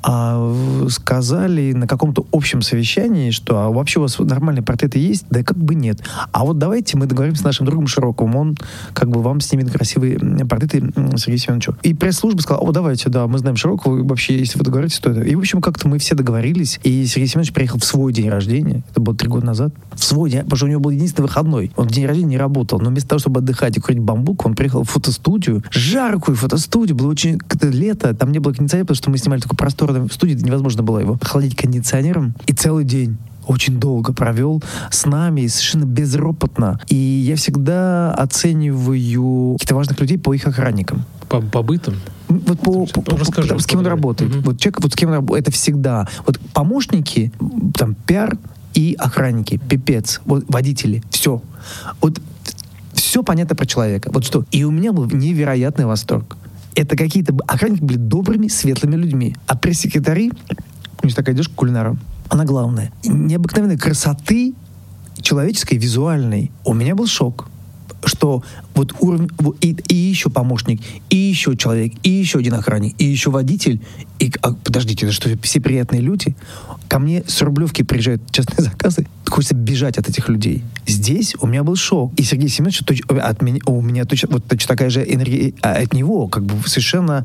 [0.03, 0.55] а,
[0.89, 5.27] сказали, сказали на каком-то общем совещании, что а вообще у вас нормальные портреты есть?
[5.31, 6.01] Да как бы нет.
[6.33, 8.57] А вот давайте мы договоримся с нашим другом Широковым, он
[8.95, 11.75] как бы вам снимет красивые портреты Сергея Семеновича.
[11.83, 15.11] И пресс-служба сказала, о, давайте, да, мы знаем Широкого, и вообще, если вы договоритесь, то
[15.11, 15.23] это.
[15.23, 18.83] И, в общем, как-то мы все договорились, и Сергей Семенович приехал в свой день рождения,
[18.91, 21.73] это было три года назад, в свой день, потому что у него был единственный выходной.
[21.77, 24.55] Он в день рождения не работал, но вместо того, чтобы отдыхать и курить бамбук, он
[24.55, 29.19] приехал в фотостудию, жаркую фотостудию, было очень лето, там не было кондиционера, потому что мы
[29.19, 33.17] снимали такую просторную студию, невозможно было его охладить кондиционером, и целый день
[33.47, 36.79] очень долго провел с нами, совершенно безропотно.
[36.89, 41.05] И я всегда оцениваю каких-то важных людей по их охранникам.
[41.29, 41.95] По, по бытам?
[42.29, 44.35] Вот по, по, по, Расскажи, по, с кем он работает.
[44.35, 44.45] Угу.
[44.45, 46.07] Вот человек, вот с кем он работает, это всегда.
[46.27, 47.33] Вот помощники,
[47.75, 48.37] там, пиар
[48.75, 51.43] и охранники, пипец, вот водители, все.
[52.01, 52.21] Вот
[52.93, 54.11] все понятно про человека.
[54.13, 54.45] Вот что.
[54.51, 56.37] И у меня был невероятный восторг.
[56.77, 59.37] Это какие-то охранники были добрыми, светлыми людьми.
[59.47, 60.33] А пресс-секретари,
[61.07, 61.97] них такая девушка кулинара,
[62.29, 62.93] она главная.
[63.05, 64.55] Необыкновенной красоты
[65.21, 66.51] человеческой, визуальной.
[66.65, 67.49] У меня был шок
[68.05, 68.43] что
[68.75, 69.31] вот уровень,
[69.61, 70.81] и, и еще помощник,
[71.11, 73.83] и еще человек, и еще один охранник, и еще водитель,
[74.19, 76.35] и, а, подождите, это что, все приятные люди?
[76.91, 80.65] Ко мне с Рублевки приезжают частные заказы, хочется бежать от этих людей.
[80.89, 82.13] Здесь у меня был шок.
[82.17, 85.75] И Сергей Семенович точ, от меня, у меня точно, вот точно такая же энергия а
[85.75, 87.25] от него, как бы совершенно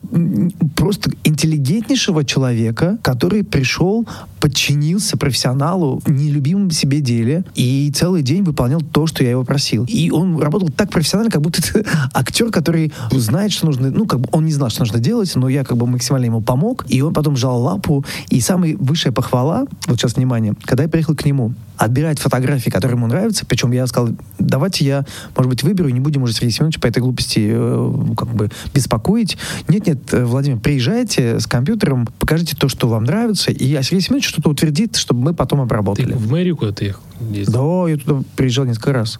[0.75, 4.07] просто интеллигентнейшего человека, который пришел,
[4.39, 9.85] подчинился профессионалу нелюбимом себе деле и целый день выполнял то, что я его просил.
[9.89, 14.19] И он работал так профессионально, как будто это актер, который знает, что нужно, ну, как
[14.19, 17.01] бы он не знал, что нужно делать, но я как бы максимально ему помог, и
[17.01, 19.54] он потом жал лапу, и самая высшая похвала,
[19.87, 23.45] вот сейчас внимание, когда я приехал к нему, отбирать фотографии, которые ему нравятся.
[23.45, 26.99] Причем я сказал, давайте я, может быть, выберу, не будем уже Сергея Семеновича по этой
[26.99, 29.37] глупости э, как бы беспокоить.
[29.67, 34.27] Нет-нет, э, Владимир, приезжайте с компьютером, покажите то, что вам нравится, и а Сергей Семенович
[34.27, 36.13] что-то утвердит, чтобы мы потом обработали.
[36.13, 37.01] Ты в мэрию куда ты ехал?
[37.19, 39.19] Да, я туда приезжал несколько раз.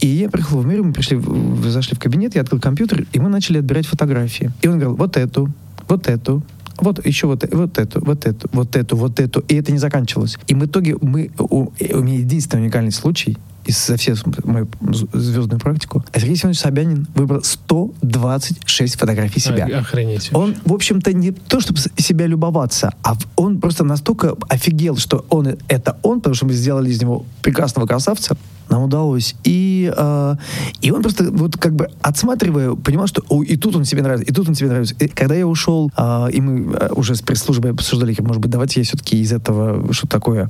[0.00, 1.20] И я приехал в мэрию, мы пришли,
[1.64, 4.52] зашли в кабинет, я открыл компьютер, и мы начали отбирать фотографии.
[4.62, 5.50] И он говорил, вот эту,
[5.88, 6.42] вот эту,
[6.82, 9.40] вот еще вот, вот эту, вот эту, вот эту, вот эту.
[9.40, 10.38] И это не заканчивалось.
[10.46, 13.36] И в итоге мы, у, у меня единственный уникальный случай,
[13.68, 14.14] из всю
[14.44, 14.66] мою
[15.12, 19.66] звездную практику, Сергей Семенович Собянин выбрал 126 фотографий себя.
[19.66, 20.30] Охренеть.
[20.32, 25.56] Он, в общем-то, не то, чтобы себя любоваться, а он просто настолько офигел, что он
[25.68, 28.36] это он, потому что мы сделали из него прекрасного красавца,
[28.70, 29.34] нам удалось.
[29.44, 30.36] И, э,
[30.80, 34.30] и он просто вот как бы отсматривая, понимал, что о, и тут он себе нравится,
[34.30, 34.94] и тут он себе нравится.
[34.98, 38.80] И когда я ушел, э, и мы э, уже с пресс-службой обсуждали, может быть, давайте
[38.80, 40.48] я все-таки из этого что такое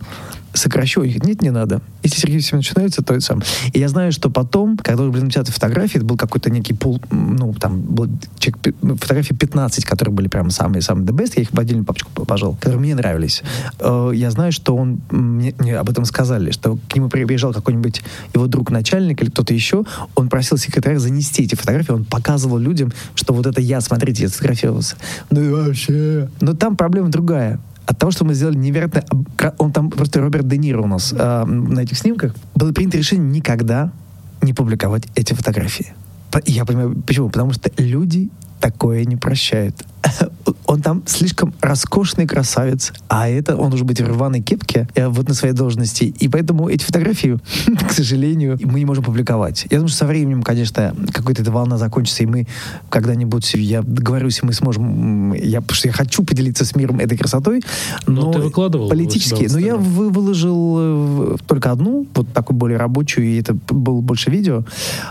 [0.58, 1.02] сокращу.
[1.02, 1.80] Их нет, не надо.
[2.02, 3.42] Если Сергей Семенович нравится, то это сам.
[3.72, 7.00] И я знаю, что потом, когда уже были напечатаны фотографии, это был какой-то некий пул,
[7.10, 11.52] ну, там, был человек, ну, фотографии 15, которые были прям самые-самые the best, я их
[11.52, 13.42] в отдельную папочку пожал, которые мне нравились.
[13.80, 18.02] Э, я знаю, что он, мне, мне об этом сказали, что к нему приезжал какой-нибудь
[18.34, 19.84] его друг начальник или кто-то еще,
[20.14, 24.28] он просил секретаря занести эти фотографии, он показывал людям, что вот это я, смотрите, я
[24.28, 24.96] сфотографировался.
[25.30, 26.28] Ну и вообще.
[26.40, 29.02] Но там проблема другая от того, что мы сделали невероятно...
[29.56, 32.34] Он там просто Роберт Де Ниро у нас э, на этих снимках.
[32.54, 33.92] Было принято решение никогда
[34.42, 35.94] не публиковать эти фотографии.
[36.44, 37.30] Я понимаю, почему.
[37.30, 38.30] Потому что люди
[38.60, 39.86] такое не прощают.
[40.68, 45.26] Он там слишком роскошный красавец, а это он уже быть в рваной кепке э, вот
[45.26, 46.04] на своей должности.
[46.04, 47.38] И поэтому эти фотографии,
[47.88, 49.66] к сожалению, мы не можем публиковать.
[49.70, 52.46] Я думаю, что со временем, конечно, какая-то эта волна закончится, и мы
[52.90, 57.62] когда-нибудь, я договорюсь, мы сможем, я, потому что я хочу поделиться с миром этой красотой,
[58.06, 59.48] но, но ты выкладывал политически.
[59.50, 64.30] Но я вы, выложил э, только одну, вот такую более рабочую, и это было больше
[64.30, 64.64] видео,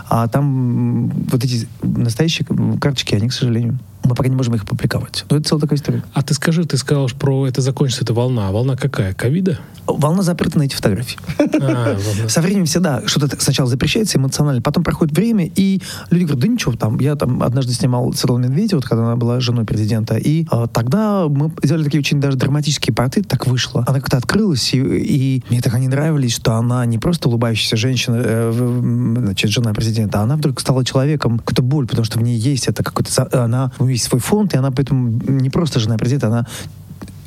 [0.08, 2.46] а там вот эти настоящие
[2.80, 3.76] карточки, они, к сожалению,
[4.08, 5.24] мы пока не можем их публиковать.
[5.30, 6.02] Но это целая такая история.
[6.12, 8.48] А ты скажи, ты сказал про это закончится, эта волна.
[8.48, 9.14] А волна какая?
[9.14, 9.58] Ковида?
[9.86, 11.18] Волна запрета на эти фотографии.
[11.60, 11.96] А,
[12.28, 15.80] Со временем всегда что-то сначала запрещается эмоционально, потом проходит время, и
[16.10, 19.40] люди говорят, да ничего, там, я там однажды снимал Светлану Медведеву, вот, когда она была
[19.40, 23.84] женой президента, и а, тогда мы сделали такие очень даже драматические порты, так вышло.
[23.86, 28.20] Она как-то открылась, и, и мне так они нравились, что она не просто улыбающаяся женщина,
[28.24, 32.36] э, значит, жена президента, а она вдруг стала человеком, какую-то боль, потому что в ней
[32.36, 36.46] есть это какой-то, она, есть свой фонд, и она поэтому не просто жена президента, она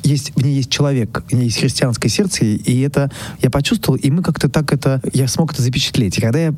[0.04, 3.10] есть, в ней есть человек, в ней есть христианское сердце, и это
[3.40, 6.18] я почувствовал, и мы как-то так это, я смог это запечатлеть.
[6.18, 6.52] И когда я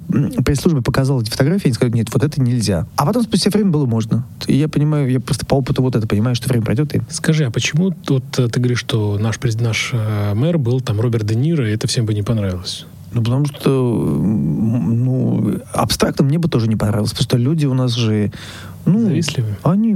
[0.45, 2.87] пресс-службе показал эти фотографии, они сказали, нет, вот это нельзя.
[2.97, 4.27] А потом спустя время было можно.
[4.47, 6.95] И я понимаю, я просто по опыту вот это понимаю, что время пройдет.
[6.95, 7.03] И...
[7.11, 11.27] Скажи, а почему вот э, ты говоришь, что наш, наш э, мэр был там Роберт
[11.27, 12.87] Де Ниро, и это всем бы не понравилось?
[13.13, 17.93] Ну, потому что, ну, абстрактно мне бы тоже не понравилось, потому что люди у нас
[17.93, 18.33] же
[18.87, 19.57] ну, Завистливые.
[19.63, 19.95] они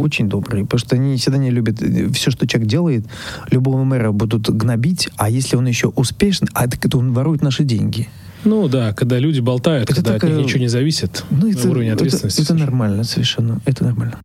[0.00, 3.04] очень добрые, потому что они всегда не любят э, все, что человек делает,
[3.50, 7.64] любого мэра будут гнобить, а если он еще успешен, а так это он ворует наши
[7.64, 8.08] деньги.
[8.44, 11.68] Ну да, когда люди болтают, Это когда от такая- них ничего не зависит, Ну, это,
[11.68, 12.40] уровень это- ответственности.
[12.40, 12.62] это слушай.
[12.64, 14.18] нормально совершенно, это нормально.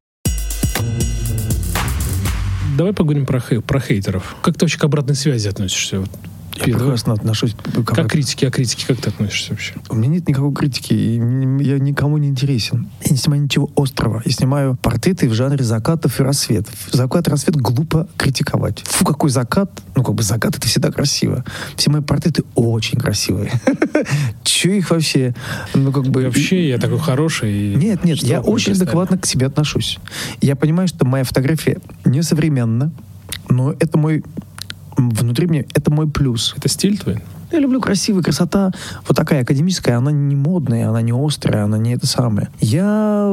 [2.77, 4.35] Давай поговорим про, хей- про хейтеров.
[4.41, 6.03] Как ты вообще к обратной связи относишься?
[6.55, 6.79] Я первое.
[6.83, 7.53] прекрасно отношусь.
[7.55, 9.73] к- Как критики, а критики, как ты относишься вообще?
[9.89, 11.15] У меня нет никакой критики, и
[11.63, 12.89] я никому не интересен.
[13.03, 14.21] Я не снимаю ничего острого.
[14.25, 16.73] Я снимаю портреты в жанре закатов и рассветов.
[16.91, 18.79] Закат и рассвет глупо критиковать.
[18.85, 19.69] Фу, какой закат.
[19.95, 21.43] Ну, как бы закат— это всегда красиво.
[21.75, 23.51] Все мои портреты очень красивые.
[24.43, 25.33] Че их вообще?
[25.73, 26.23] Ну, как бы...
[26.23, 27.75] Вообще я такой хороший.
[27.75, 29.99] Нет, нет, я очень адекватно к себе отношусь.
[30.41, 32.91] Я понимаю, что моя фотография несовременна,
[33.49, 34.23] но это мой...
[34.97, 36.53] Внутри меня это мой плюс.
[36.57, 37.21] Это стиль твой?
[37.51, 38.71] Я люблю красивая красота,
[39.07, 42.49] вот такая академическая, она не модная, она не острая, она не это самое.
[42.59, 43.31] Я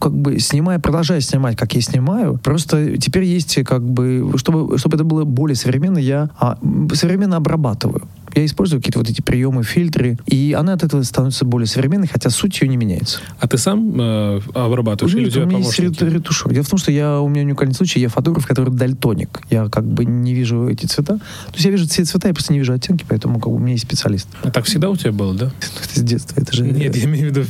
[0.00, 4.96] как бы снимаю, продолжаю снимать, как я снимаю, просто теперь есть как бы, чтобы, чтобы
[4.96, 6.56] это было более современно, я а,
[6.94, 8.08] современно обрабатываю.
[8.36, 12.28] Я использую какие-то вот эти приемы, фильтры, и она от этого становится более современной, хотя
[12.30, 13.20] суть ее не меняется.
[13.40, 16.04] А ты сам э, обрабатываешь или у Нет, тебя у меня есть помощники?
[16.04, 16.52] рет- ретушер.
[16.52, 19.40] Дело в том, что я, у меня уникальный случай, я фотограф, который дальтоник.
[19.50, 21.14] Я как бы не вижу эти цвета.
[21.16, 23.58] То есть я вижу все цвета, я просто не вижу оттенки, поэтому как бы у
[23.58, 24.28] меня есть специалист.
[24.42, 25.46] А так всегда у тебя было, да?
[25.82, 26.64] Это с детства, это же...
[26.64, 27.42] Нет, я имею в виду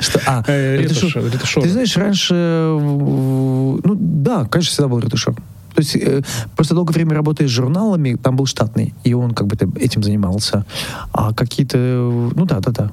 [0.00, 0.20] что?
[0.26, 1.22] А, э, ретушер.
[1.62, 2.34] Ты знаешь, раньше...
[2.34, 5.34] э, Ну, да, конечно, всегда был ретушер.
[5.80, 6.22] То есть э,
[6.56, 10.66] просто долгое время работая с журналами, там был штатный, и он как бы этим занимался.
[11.12, 11.78] А какие-то...
[11.78, 12.90] Ну, да, да, да.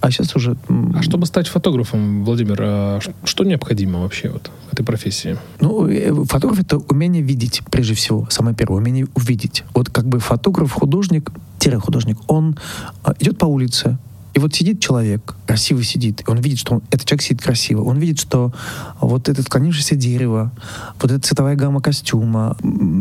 [0.00, 0.56] А сейчас уже...
[0.94, 5.38] А чтобы стать фотографом, Владимир, а что необходимо вообще вот в этой профессии?
[5.60, 9.62] Ну, э, фотограф— это умение видеть, прежде всего, самое первое, умение увидеть.
[9.72, 11.30] Вот как бы фотограф, художник,
[11.80, 12.58] художник, он
[13.04, 13.96] а, идет по улице,
[14.34, 17.82] и вот сидит человек, красиво сидит, и он видит, что он- этот человек сидит красиво.
[17.82, 18.52] Он видит, что
[19.00, 20.50] вот это склонившееся дерево,
[21.00, 22.56] вот эта цветовая гамма костюма,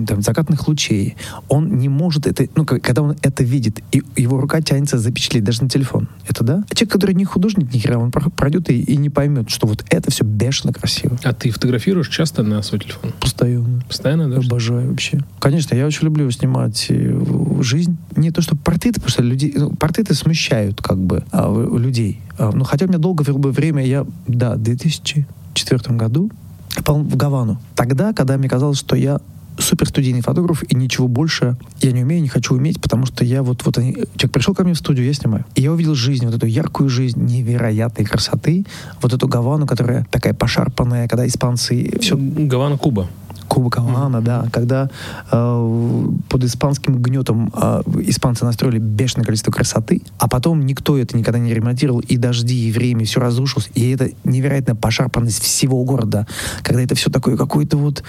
[0.08, 1.16] там, закатных лучей,
[1.50, 5.64] он не может это, ну, когда он это видит, и его рука тянется запечатлеть даже
[5.64, 6.08] на телефон.
[6.28, 6.64] Это да?
[6.70, 9.66] А человек, который не художник ни хера, он про- пройдет и, и не поймет, что
[9.68, 11.18] вот это все бешено красиво.
[11.24, 13.12] А ты фотографируешь часто на свой телефон?
[13.20, 13.82] Постоянно.
[13.88, 14.38] Постоянно, да?
[14.38, 15.20] Обожаю вообще.
[15.40, 17.20] Конечно, я очень люблю снимать э,
[17.62, 17.98] жизнь.
[18.16, 22.22] Не то, что портреты, потому что людей, ну, портреты смущают как бы а, в- людей.
[22.38, 26.32] А, ну, хотя у меня долгое время, я, да, в 2004 году
[26.76, 27.60] попал в Гавану.
[27.76, 29.20] Тогда, когда мне казалось, что я
[29.58, 33.44] супер студийный фотограф, и ничего больше я не умею, не хочу уметь, потому что я
[33.44, 35.46] вот, вот они, человек пришел ко мне в студию, я снимаю.
[35.56, 38.66] И я увидел жизнь, вот эту яркую жизнь, невероятной красоты,
[39.02, 43.08] вот эту Гавану, которая такая пошарпанная, когда испанцы все Гавана, Куба.
[43.54, 44.90] Куба Кавана, да, когда
[45.32, 51.38] э, под испанским гнетом э, испанцы настроили бешеное количество красоты, а потом никто это никогда
[51.38, 56.26] не ремонтировал, и дожди, и время, все разрушилось, и это невероятная пошарпанность всего города,
[56.64, 58.04] когда это все такое какое-то вот,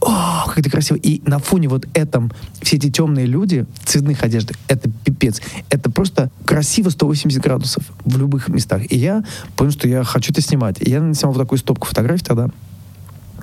[0.00, 2.30] о, как это красиво, и на фоне вот этом
[2.62, 5.40] все эти темные люди в цветных одеждах, это пипец,
[5.70, 9.24] это просто красиво 180 градусов в любых местах, и я
[9.56, 12.50] понял, что я хочу это снимать, и я снимал вот такую стопку фотографий тогда,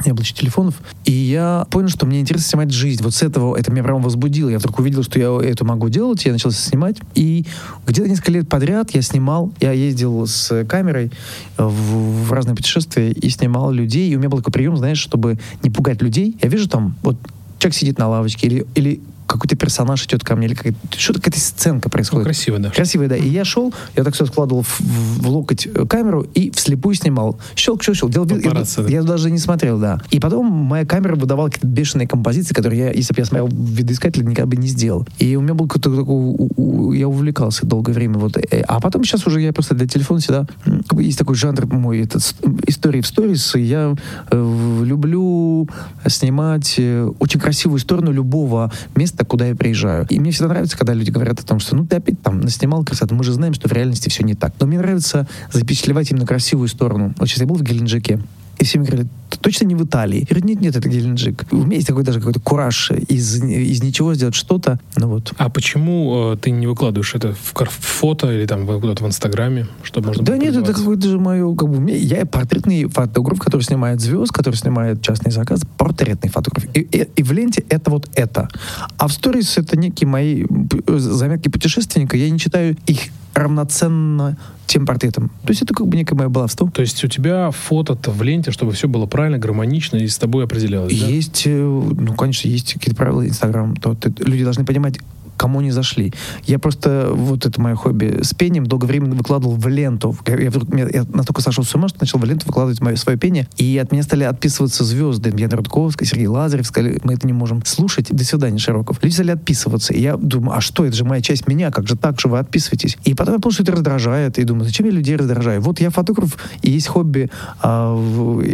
[0.06, 0.76] не еще телефонов.
[1.06, 3.04] И я понял, что мне интересно снимать жизнь.
[3.04, 4.50] Вот с этого это меня прям возбудило.
[4.50, 6.26] Я вдруг увидел, что я это могу делать.
[6.26, 6.98] Я начал снимать.
[7.16, 7.46] И
[7.86, 9.52] где-то несколько лет подряд я снимал.
[9.60, 11.12] Я ездил с камерой
[11.58, 14.10] в, в разные путешествия и снимал людей.
[14.10, 16.38] И у меня был такой прием, знаешь, чтобы не пугать людей.
[16.42, 17.18] Я вижу там, вот
[17.60, 21.40] человек сидит на лавочке или, или какой-то персонаж идет ко мне, или какая-то, что-то какая-то
[21.40, 22.26] сценка Ну, происходит.
[22.26, 22.70] красиво, да.
[22.72, 23.16] Красивый, да.
[23.16, 26.96] И я шел, я так все складывал в, в- в локоть э, камеру и вслепую
[26.96, 27.40] снимал.
[27.56, 28.12] Щелк, щелк, щелк.
[28.12, 28.90] Делал Папарацци, да.
[28.90, 30.00] я, даже не смотрел, да.
[30.12, 33.54] И потом моя камера выдавала какие-то бешеные композиции, которые я, если бы я смотрел в
[33.72, 35.08] видоискатель, никогда бы не сделал.
[35.20, 36.98] И у меня был какой-то такой...
[36.98, 38.18] Я увлекался долгое время.
[38.18, 38.38] Вот.
[38.38, 40.46] Э, А потом сейчас уже я просто для телефона всегда...
[40.66, 42.20] м, как бы Есть такой жанр мой, это
[42.68, 43.56] истории в сторис.
[43.56, 43.96] Я
[44.30, 45.68] э, люблю
[46.08, 46.80] снимать
[47.20, 50.06] очень красивую сторону любого места, куда я приезжаю.
[50.10, 52.84] И мне всегда нравится, когда люди говорят о том, что ну ты опять там наснимал
[52.84, 53.16] красоту.
[53.16, 54.54] Мы же знаем, что в реальности все не так.
[54.60, 57.14] Но мне нравится запечатлевать именно красивую сторону.
[57.18, 58.20] Вот сейчас я был в Геленджике,
[58.60, 60.20] и все мне говорили, «Ты точно не в Италии?
[60.20, 61.46] Я говорю, нет, нет, это Геленджик.
[61.52, 64.80] У меня есть такой даже какой-то кураж из, из ничего сделать что-то.
[64.98, 65.34] Ну вот.
[65.38, 70.08] А почему э, ты не выкладываешь это в, фото или там куда-то в Инстаграме, чтобы
[70.08, 74.02] можно Да нет, это какое-то же мое, как бы, мне- я портретный фотограф, который снимает
[74.02, 76.66] звезд, который снимает частные заказы, портретный фотограф.
[76.76, 78.50] И, и- и в ленте это вот это.
[78.98, 83.00] А в сторис это некие мои п- заметки путешественника, я не читаю их
[83.34, 85.30] равноценно тем портретам.
[85.44, 86.70] То есть это как бы некое мое баловство.
[86.74, 90.46] То есть у тебя фото-то в ленте, чтобы все было правильно, гармонично и с тобой
[90.46, 91.08] определялось, да?
[91.08, 93.76] Есть, э, ну, конечно, есть какие-то правила Инстаграм.
[93.76, 95.00] То, ты- люди должны понимать,
[95.38, 96.14] кому они зашли.
[96.46, 100.16] Я просто, вот это мое хобби с пением, долгое время выкладывал в ленту.
[100.28, 103.48] Я, вдруг, я настолько сошел с ума, что начал в ленту выкладывать мое, свое пение,
[103.58, 105.34] и от меня стали отписываться звезды.
[105.36, 108.08] Яна Рудковская, Сергей Лазарев, сказали, мы это не можем слушать.
[108.12, 109.00] До свидания, Широков.
[109.02, 109.94] Люди стали отписываться.
[109.94, 112.40] И я думаю, а что, это же моя часть меня, как же так же вы
[112.40, 112.98] отписываетесь?
[113.04, 115.62] И потом я понял, что это раздражает, и думаю, зачем я людей раздражаю?
[115.62, 117.30] Вот я фотограф, и есть хобби,
[117.62, 117.96] а,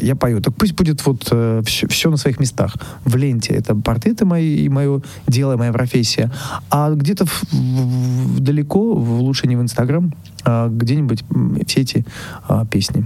[0.01, 0.41] я пою.
[0.41, 2.75] Так пусть будет вот э, все, все на своих местах.
[3.05, 6.32] В ленте это портреты мои, и мое дело, моя профессия.
[6.70, 10.13] А где-то в, в, далеко, в лучше не в Инстаграм,
[10.43, 11.24] а где-нибудь
[11.65, 12.05] все эти
[12.47, 13.05] а, песни.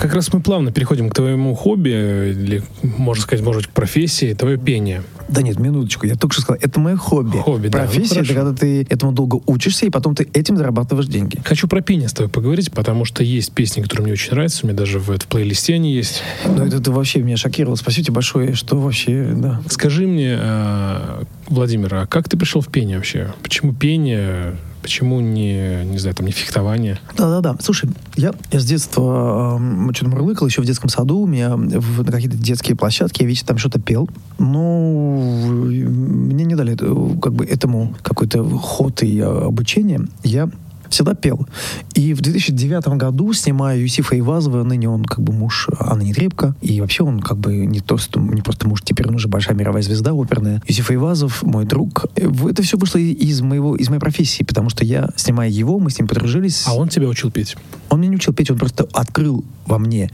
[0.00, 4.32] Как раз мы плавно переходим к твоему хобби, или, можно сказать, может быть, к профессии,
[4.32, 5.02] твое пение.
[5.28, 7.36] Да нет, минуточку, я только что сказал, это мое хобби.
[7.36, 7.80] Хобби, да.
[7.80, 11.38] Профессия, ну, это когда ты этому долго учишься, и потом ты этим зарабатываешь деньги.
[11.44, 14.68] Хочу про пение с тобой поговорить, потому что есть песни, которые мне очень нравятся, у
[14.68, 16.22] меня даже в, в плейлисте они есть.
[16.46, 19.60] Ну это ты вообще меня шокировал, спасибо тебе большое, что вообще, да.
[19.68, 23.34] Скажи мне, э, Владимир, а как ты пришел в пение вообще?
[23.42, 24.56] Почему пение?
[24.82, 26.98] Почему не, не знаю, там, не фехтование?
[27.16, 27.56] Да-да-да.
[27.60, 32.04] Слушай, я, я с детства э, что-то мурлыкал, еще в детском саду, у меня в,
[32.04, 34.08] на какие-то детские площадки, я вечно там что-то пел.
[34.38, 34.80] Но
[35.60, 40.06] мне не дали как бы этому какой-то ход и обучение.
[40.24, 40.48] Я
[40.90, 41.46] всегда пел.
[41.94, 46.80] И в 2009 году, снимая Юсифа Ивазова, ныне он как бы муж Анны Нетребко, и
[46.80, 50.12] вообще он как бы не, то, не просто муж, теперь он уже большая мировая звезда
[50.12, 50.62] оперная.
[50.66, 52.06] Юсиф Ивазов, мой друг.
[52.16, 55.98] Это все вышло из, моего, из моей профессии, потому что я, снимая его, мы с
[55.98, 56.64] ним подружились.
[56.66, 57.56] А он тебя учил петь?
[57.88, 60.10] Он меня не учил петь, он просто открыл во мне.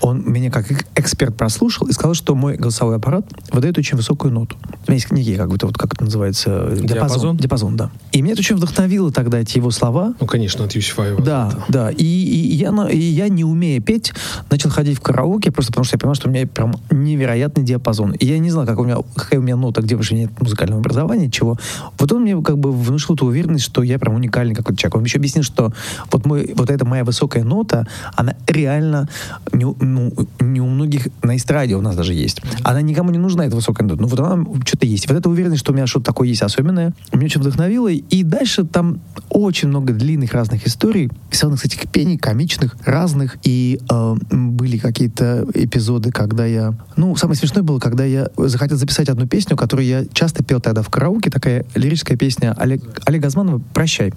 [0.00, 4.56] Он меня как эксперт прослушал и сказал, что мой голосовой аппарат выдает очень высокую ноту.
[4.86, 6.86] У меня есть книги, как бы вот как это называется, диапазон.
[6.86, 7.90] Диапазон, диапазон да.
[8.12, 10.14] И меня это очень вдохновило тогда эти его слова.
[10.20, 11.22] Ну, конечно, от Юсифаева.
[11.22, 11.90] Да, да.
[11.90, 14.12] И, и, я, и я, не умея петь,
[14.50, 18.12] начал ходить в караоке, просто потому что я понимал, что у меня прям невероятный диапазон.
[18.12, 20.80] И я не знал, как у меня, какая у меня нота, где вообще нет музыкального
[20.80, 21.56] образования, чего.
[21.98, 24.96] Вот он мне как бы внушил эту уверенность, что я прям уникальный какой-то человек.
[24.96, 25.72] Он еще объяснил, что
[26.12, 29.08] вот, мой, вот эта моя высокая нота, она реально
[29.52, 32.42] не, ну, не у многих на эстраде у нас даже есть.
[32.62, 34.02] Она никому не нужна, эта высокая нота.
[34.02, 35.08] Ну вот она что-то есть.
[35.08, 37.88] Вот эта уверенность, что у меня что-то такое есть особенное, меня очень вдохновило.
[37.88, 39.00] И дальше там
[39.30, 43.38] очень много длинных разных историй, связанных с этих пений, комичных, разных.
[43.42, 46.74] И э, были какие-то эпизоды, когда я...
[46.96, 50.82] Ну, самое смешное было, когда я захотел записать одну песню, которую я часто пел тогда
[50.82, 54.12] в караоке, такая лирическая песня Олег, Олега Газманова «Прощай»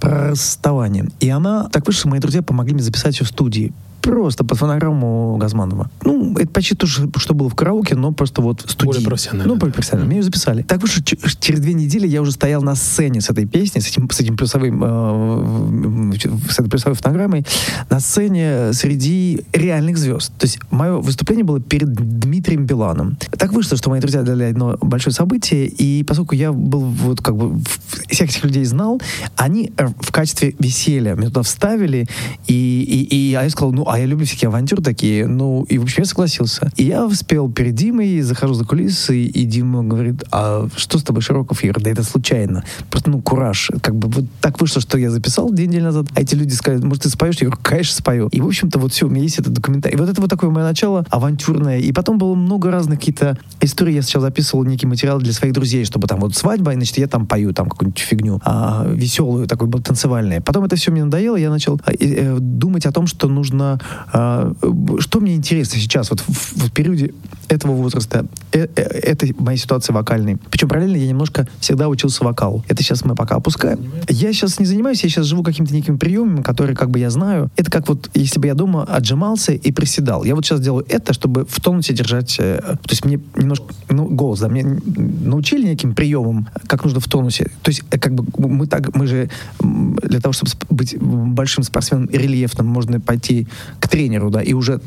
[0.00, 1.08] про расставание.
[1.20, 3.72] И она, так вышло, мои друзья помогли мне записать ее в студии
[4.04, 5.90] просто под фонограмму Газманова.
[6.02, 8.92] Ну, это почти то, что было в караоке, но просто вот в студии.
[8.92, 9.52] Более профессионально.
[9.52, 10.08] Ну, более профессионально.
[10.08, 10.62] Меня ее записали.
[10.62, 14.10] Так вышло, через две недели я уже стоял на сцене с этой песней, с этим,
[14.10, 16.16] с этим плюсовым, э,
[16.50, 17.46] с этой плюсовой фонограммой,
[17.88, 20.32] на сцене среди реальных звезд.
[20.38, 23.16] То есть мое выступление было перед Дмитрием Биланом.
[23.38, 27.36] Так вышло, что мои друзья дали одно большое событие, и поскольку я был вот как
[27.36, 27.62] бы
[28.08, 29.00] всех этих людей знал,
[29.36, 32.06] они в качестве веселья меня туда вставили,
[32.46, 35.28] и, и, и я сказал, ну, а я люблю всякие авантюры такие.
[35.28, 36.72] Ну, и, в общем, я согласился.
[36.74, 41.22] И я спел перед Димой, захожу за кулисы, и Дима говорит, а что с тобой,
[41.22, 41.62] Широков?
[41.62, 42.64] Я да это случайно.
[42.90, 43.70] Просто, ну, кураж.
[43.80, 46.84] Как бы вот так вышло, что я записал две недели назад, а эти люди сказали,
[46.84, 47.36] может, ты споешь?
[47.36, 48.28] Я говорю, конечно, спою.
[48.32, 49.96] И, в общем-то, вот все, у меня есть этот документарий.
[49.96, 51.78] И вот это вот такое мое начало авантюрное.
[51.78, 53.94] И потом было много разных какие-то историй.
[53.94, 57.06] Я сначала записывал некий материал для своих друзей, чтобы там вот свадьба, и, значит, я
[57.06, 59.80] там пою там какую-нибудь фигню а, веселую, такой был.
[59.84, 63.78] Потом это все мне надоело, я начал э, э, думать о том, что нужно
[64.12, 67.12] что мне интересно сейчас, вот в, периоде
[67.48, 70.38] этого возраста, э, э, этой моей ситуации вокальной.
[70.50, 72.64] Причем параллельно я немножко всегда учился вокалу.
[72.68, 73.80] Это сейчас мы пока опускаем.
[74.08, 77.50] Я сейчас не занимаюсь, я сейчас живу какими-то некими приемами, которые как бы я знаю.
[77.56, 80.24] Это как вот, если бы я дома отжимался и приседал.
[80.24, 82.36] Я вот сейчас делаю это, чтобы в тонусе держать...
[82.38, 83.66] Э, то есть мне немножко...
[83.88, 87.50] Ну, голос, да, мне научили неким приемам, как нужно в тонусе.
[87.62, 88.94] То есть э, как бы мы так...
[88.94, 89.30] Мы же
[89.60, 93.46] для того, чтобы быть большим спортсменом рельефным, можно пойти
[93.80, 94.80] к тренеру, да, и уже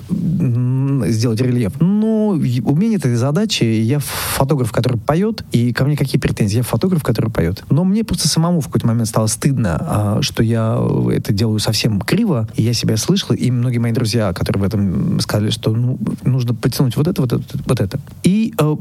[1.06, 1.74] сделать рельеф.
[1.80, 2.36] Но у
[2.76, 3.64] меня нет этой задачи.
[3.64, 6.58] Я фотограф, который поет, и ко мне какие претензии?
[6.58, 7.64] Я фотограф, который поет.
[7.70, 10.80] Но мне просто самому в какой-то момент стало стыдно, а, что я
[11.12, 15.20] это делаю совсем криво, и я себя слышал, и многие мои друзья, которые в этом
[15.20, 18.00] сказали, что ну, нужно потянуть вот это, вот это, вот это.
[18.24, 18.76] И э,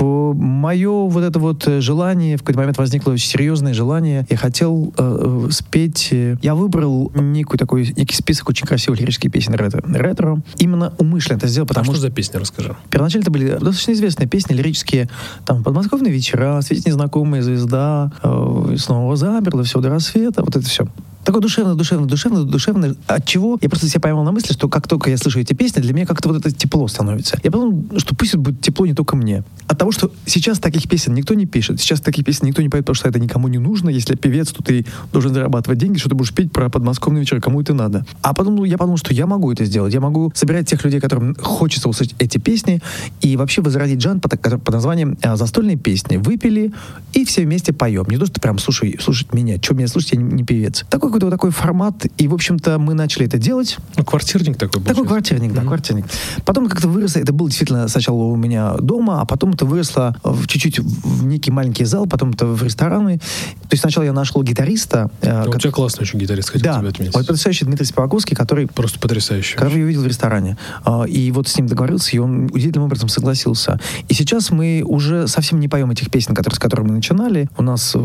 [0.00, 5.48] мое вот это вот желание, в какой-то момент возникло очень серьезное желание, я хотел э,
[5.50, 11.46] спеть, я выбрал некий такой, некий список очень красивых лирических ретро, ретро именно умышленно это
[11.48, 11.94] сделал, потому а что...
[11.94, 12.76] что за песни, расскажи.
[12.90, 15.08] Первоначально это были достаточно известные песни, лирические,
[15.44, 20.88] там, «Подмосковные вечера», «Светит незнакомая звезда», э, «Снова замерла», «Все до рассвета», вот это все.
[21.24, 22.94] Такой душевный, душевный, душевный, душевный.
[23.06, 23.58] От чего?
[23.60, 26.06] Я просто себя поймал на мысли, что как только я слышу эти песни, для меня
[26.06, 27.38] как-то вот это тепло становится.
[27.42, 29.44] Я подумал, что пусть это будет тепло не только мне.
[29.66, 32.84] От того, что сейчас таких песен никто не пишет, сейчас таких песен никто не поет,
[32.84, 33.90] потому что это никому не нужно.
[33.90, 37.60] Если певец, то ты должен зарабатывать деньги, что ты будешь петь про подмосковный вечер, кому
[37.60, 38.06] это надо.
[38.22, 39.92] А потом я подумал, что я могу это сделать.
[39.92, 42.80] Я могу собирать тех людей, которым хочется услышать эти песни,
[43.20, 46.16] и вообще возродить жанр под, под названием а, «Застольные песни».
[46.16, 46.72] Выпили,
[47.12, 48.06] и все вместе поем.
[48.08, 49.58] Не то, что прям слушай, слушать меня.
[49.60, 50.84] Что меня слушать, я не, не певец.
[50.88, 53.78] Такой какой-то вот такой формат, и, в общем-то, мы начали это делать.
[53.96, 55.66] Ну, квартирник такой Такой квартирник, да, mm-hmm.
[55.66, 56.06] квартирник.
[56.44, 60.46] Потом как-то выросло, это было действительно сначала у меня дома, а потом это выросло в
[60.46, 63.18] чуть-чуть в некий маленький зал, потом это в рестораны.
[63.18, 65.10] То есть сначала я нашел гитариста.
[65.22, 65.56] Э, ну, как...
[65.56, 67.14] У тебя классный очень гитарист, хотел да, тебя отметить.
[67.14, 68.66] Вот потрясающий Дмитрий Спиваковский, который...
[68.66, 69.56] Просто потрясающий.
[69.56, 70.56] Который я увидел в ресторане.
[70.84, 73.80] А, и вот с ним договорился, и он удивительным образом согласился.
[74.08, 77.48] И сейчас мы уже совсем не поем этих песен, которые, с которыми мы начинали.
[77.56, 77.96] У нас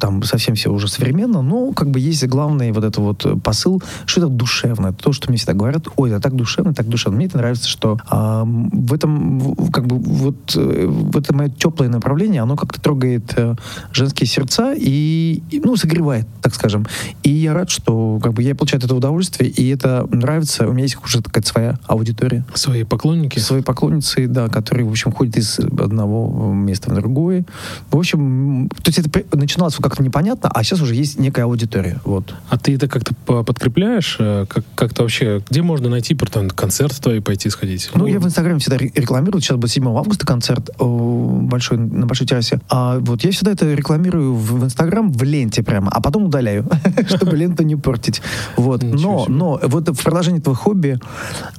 [0.00, 2.18] там совсем все уже современно, но как бы есть
[2.48, 4.88] главный вот это вот посыл, что это душевно.
[4.88, 7.16] Это то, что мне всегда говорят, ой, это так душевно, так душевно.
[7.16, 11.88] Мне это нравится, что а, в этом как бы вот э, в это мое теплое
[11.88, 13.54] направление, оно как-то трогает а,
[13.92, 16.86] женские сердца и, и, ну, согревает, так скажем.
[17.22, 20.66] И я рад, что как бы я получаю этого удовольствие, и это нравится.
[20.66, 22.44] У меня есть уже такая своя аудитория.
[22.54, 23.38] Свои поклонники?
[23.38, 27.44] Свои поклонницы, да, которые, в общем, ходят из одного места в другое.
[27.90, 32.00] В общем, то есть это начиналось как-то непонятно, а сейчас уже есть некая аудитория.
[32.04, 32.34] Вот.
[32.48, 34.16] А ты это как-то подкрепляешь?
[34.18, 37.90] Э, как- как-то вообще, где можно найти там, концерт твой пойти сходить?
[37.94, 39.40] Ну, ну, я в Инстаграме всегда рекламирую.
[39.40, 42.60] Сейчас будет 7 августа концерт большой, на большой террасе.
[42.68, 46.66] А вот я всегда это рекламирую в Инстаграм в ленте прямо, а потом удаляю,
[47.08, 48.22] чтобы ленту не портить.
[48.56, 48.82] Вот.
[48.82, 50.98] Но, но вот в продолжении этого хобби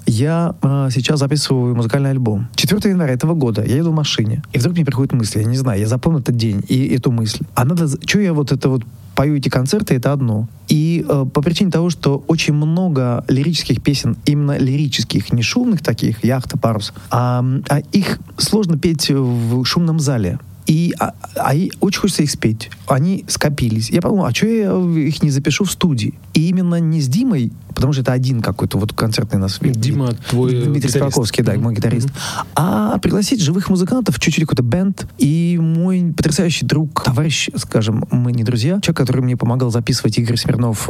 [0.06, 2.48] я э, сейчас записываю музыкальный альбом.
[2.56, 5.58] 4 января этого года я еду в машине, и вдруг мне приходит мысль, я не
[5.58, 7.46] знаю, я запомнил этот день и эту мысль.
[7.56, 8.84] А надо, что я вот это вот
[9.16, 10.48] пою эти концерты, это одно.
[10.70, 16.24] И э, по причине того, что очень много лирических песен, именно лирических, не шумных таких,
[16.24, 20.40] яхта, парус, а, а их сложно петь в шумном зале.
[20.68, 22.70] И а, а, очень хочется их спеть.
[22.88, 23.90] Они скопились.
[23.90, 26.14] Я подумал, а что я их не запишу в студии?
[26.36, 29.60] И именно не с Димой, потому что это один какой-то вот концертный нас.
[29.62, 32.08] Дима, твой Дмитрий Спаковский, да, мой гитарист.
[32.08, 32.48] Mm-hmm.
[32.56, 35.08] А пригласить живых музыкантов, чуть-чуть какой-то бенд.
[35.18, 40.38] И мой потрясающий друг, товарищ, скажем, мы не друзья, человек, который мне помогал записывать Игорь
[40.38, 40.90] Смирнов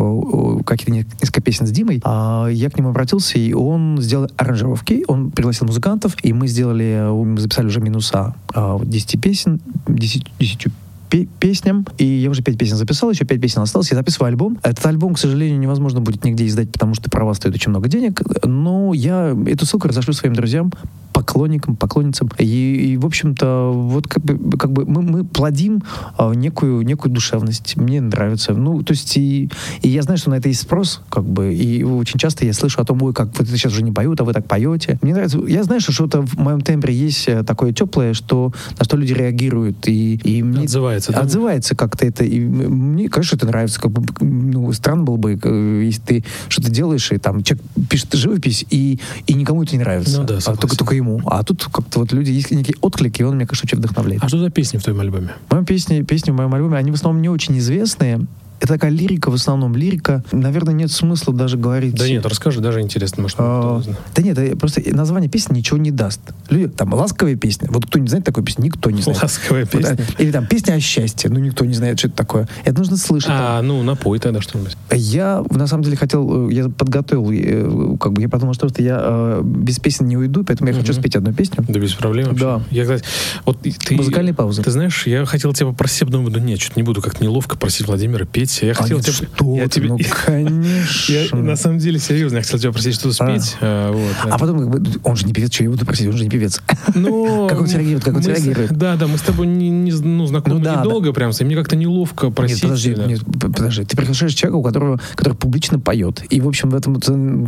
[0.65, 5.31] какие-то несколько песен с Димой, а я к нему обратился, и он сделал аранжировки, он
[5.31, 10.67] пригласил музыкантов, и мы сделали, мы записали уже минуса 10 а, песен, 10, 10
[11.09, 11.85] песням.
[11.97, 13.91] И я уже пять песен записал, еще пять песен осталось.
[13.91, 14.57] Я записываю альбом.
[14.63, 18.21] Этот альбом, к сожалению, невозможно будет нигде издать, потому что права стоят очень много денег.
[18.43, 20.71] Но я эту ссылку разошлю своим друзьям
[21.19, 22.29] поклонникам, поклонницам.
[22.37, 25.83] И, и в общем-то, вот как бы, как бы мы, мы плодим
[26.17, 27.75] а, некую, некую душевность.
[27.75, 28.53] Мне нравится.
[28.53, 29.49] Ну, то есть, и,
[29.81, 32.79] и я знаю, что на это есть спрос, как бы, и очень часто я слышу
[32.79, 34.97] о том, ой, как вы сейчас уже не поют, а вы так поете.
[35.01, 35.39] Мне нравится.
[35.45, 39.11] Я знаю, что что-то в моем тембре есть э, такое теплое, что на что люди
[39.11, 39.89] реагируют.
[39.89, 41.19] И, и мне отзывается, да?
[41.19, 42.23] Отзывается как-то это.
[42.23, 43.81] И мне, конечно, это нравится.
[43.81, 48.13] Как бы, ну, странно было бы, э, если ты что-то делаешь, и там человек пишет
[48.13, 50.21] живопись, и, и никому это не нравится.
[50.21, 51.21] Ну да, а только, только ему ему.
[51.25, 54.23] А тут как-то вот люди, есть некий отклик, и он, мне кажется, очень вдохновляет.
[54.23, 55.29] А что за песни в твоем альбоме?
[55.49, 58.25] Моем песни, песни в моем альбоме, они в основном не очень известные.
[58.59, 60.23] Это такая лирика, в основном лирика.
[60.31, 61.95] Наверное, нет смысла даже говорить.
[61.95, 63.81] Да нет, расскажи, даже интересно, может, а,
[64.15, 66.19] Да нет, просто название песни ничего не даст.
[66.49, 67.69] Люди, там, ласковая песня.
[67.71, 68.65] Вот кто не знает такой песни?
[68.65, 69.21] Никто не знает.
[69.21, 69.95] Ласковая песня.
[69.97, 71.29] Вот, или там песня о счастье.
[71.29, 72.47] Ну, никто не знает, что это такое.
[72.65, 73.31] Это нужно слышать.
[73.31, 73.67] А, там.
[73.67, 74.75] ну, напой тогда что-нибудь.
[74.91, 78.99] Я, на самом деле, хотел, э, я подготовил, э, как бы, я подумал, что я
[79.01, 80.81] э, без песен не уйду, поэтому я угу.
[80.81, 81.63] хочу спеть одну песню.
[81.67, 82.43] Да без проблем вообще.
[82.43, 82.61] Да.
[82.71, 83.03] Я, кстати,
[83.45, 84.63] вот ты, Музыкальные паузы.
[84.63, 87.87] Ты знаешь, я хотел тебя попросить, я думаю, нет, что-то не буду как неловко просить
[87.87, 88.48] Владимира петь.
[88.61, 89.89] Я а хотел тебя что я тебе...
[89.89, 91.11] Ну, конечно.
[91.11, 93.57] Я, на самом деле, серьезно, я хотел тебя просить что-то спеть.
[93.61, 96.23] А, вот, а потом, как он же не певец, что я буду просить, он же
[96.23, 96.61] не певец.
[96.93, 98.71] Ну, как он реагирует, как он реагирует.
[98.77, 101.13] Да, да, мы с тобой не, не, ну, знакомы ну, да, недолго да.
[101.13, 102.57] прям, и мне как-то неловко просить.
[102.57, 103.05] Нет, подожди, да.
[103.05, 106.99] нет, подожди, ты приглашаешь человека, у которого, который публично поет, и, в общем, в этом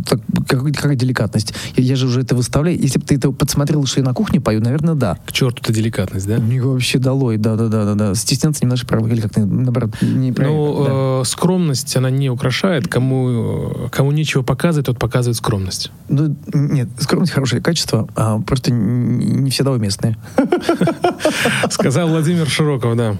[0.02, 1.54] так, какая, какая деликатность.
[1.76, 2.78] Я, я же уже это выставляю.
[2.80, 5.18] Если бы ты это подсмотрел, что я на кухне пою, наверное, да.
[5.26, 6.38] К черту это деликатность, да?
[6.38, 8.14] Не вообще долой, да-да-да.
[8.14, 10.58] Стесняться немножко, или как-то, наоборот, неправильно.
[10.58, 10.91] Ну, да.
[10.92, 15.90] Э, скромность, она не украшает кому, кому нечего показывать, тот показывает скромность.
[16.08, 20.16] Ну, нет, скромность хорошее качество, а просто не всегда уместное.
[21.70, 23.16] Сказал Владимир Широков, да.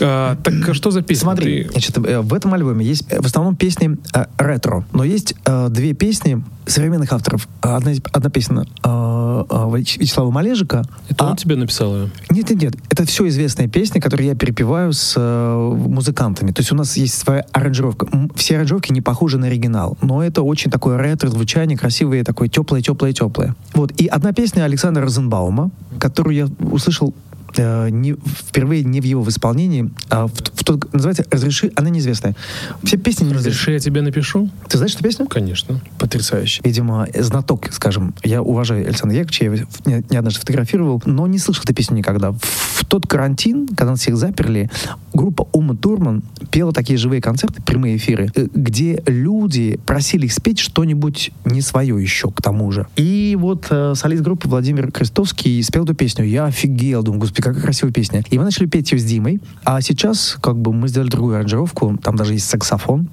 [0.00, 1.22] А, так что за песня?
[1.22, 5.34] Смотри, значит, э, в этом альбоме есть э, в основном песни э, ретро, но есть
[5.70, 7.48] две песни современных авторов.
[7.60, 10.84] Одна, одна песня Вячеслава Малежика.
[11.08, 11.30] Это а...
[11.30, 12.10] он тебе написал ее?
[12.30, 12.74] Нет, нет, нет.
[12.88, 16.52] Это все известные песни, которые я перепеваю с музыкантами.
[16.52, 18.06] То есть у нас есть есть своя аранжировка.
[18.34, 22.80] Все аранжировки не похожи на оригинал, но это очень такое ретро звучание, красивое, такое теплое,
[22.80, 23.54] теплое, теплое.
[23.74, 23.92] Вот.
[23.92, 27.14] И одна песня Александра Розенбаума, которую я услышал
[27.56, 32.34] э, не, впервые не в его исполнении, а в, в тот, называется «Разреши», она неизвестная.
[32.82, 33.50] Все песни неизвестны.
[33.50, 34.50] «Разреши, я тебе напишу»?
[34.68, 35.26] Ты знаешь эту песню?
[35.26, 35.80] Конечно.
[35.98, 36.60] Потрясающе.
[36.64, 38.14] Видимо, знаток, скажем.
[38.22, 41.96] Я уважаю Александра Яковлевича, я его не, не однажды фотографировал, но не слышал эту песню
[41.96, 42.32] никогда.
[42.32, 44.70] В, в тот карантин, когда нас всех заперли,
[45.12, 50.58] группа Ума Турман пела такие живые концерты, прямые эфиры, э, где люди просили их спеть
[50.58, 52.86] что-нибудь не свое еще, к тому же.
[52.96, 56.24] И вот э, солист группы Владимир Крестовский спел эту песню.
[56.24, 58.22] Я офигел, думаю, господи, какая красивая песня.
[58.30, 59.40] И мы начали петь ее с Димой.
[59.64, 61.98] А сейчас, как бы, мы сделали другую аранжировку.
[62.02, 63.08] Там даже есть саксофон.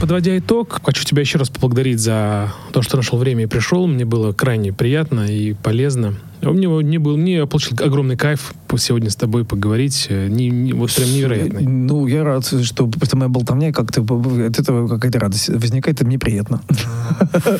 [0.00, 3.86] Подводя итог, хочу тебя еще раз поблагодарить за то, что нашел время и пришел.
[3.86, 6.14] Мне было крайне приятно и полезно.
[6.42, 10.08] У меня не был, не получил огромный кайф сегодня с тобой поговорить.
[10.10, 11.62] Не, не, вот прям невероятный.
[11.66, 16.18] Ну, я рад, что просто моя болтовня как-то от этого какая-то радость возникает, и мне
[16.18, 16.62] приятно.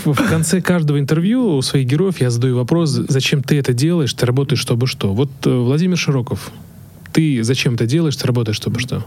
[0.04, 4.26] В конце каждого интервью у своих героев я задаю вопрос, зачем ты это делаешь, ты
[4.26, 5.12] работаешь, чтобы что.
[5.12, 6.50] Вот э, Владимир Широков,
[7.12, 9.04] ты зачем это делаешь, ты работаешь, чтобы что?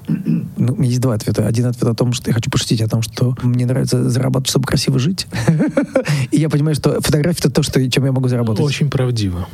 [0.58, 1.48] Ну, есть два ответа.
[1.48, 4.66] Один ответ о том, что я хочу пошутить о том, что мне нравится зарабатывать, чтобы
[4.66, 5.28] красиво жить.
[6.32, 8.64] И я понимаю, что фотография— это то, что, чем я могу заработать.
[8.64, 9.48] Очень правдиво.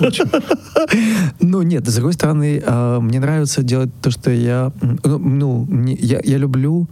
[1.40, 4.72] Ну, нет, с другой стороны, а, мне нравится делать то, что я...
[5.04, 5.66] Ну,
[5.98, 6.88] я люблю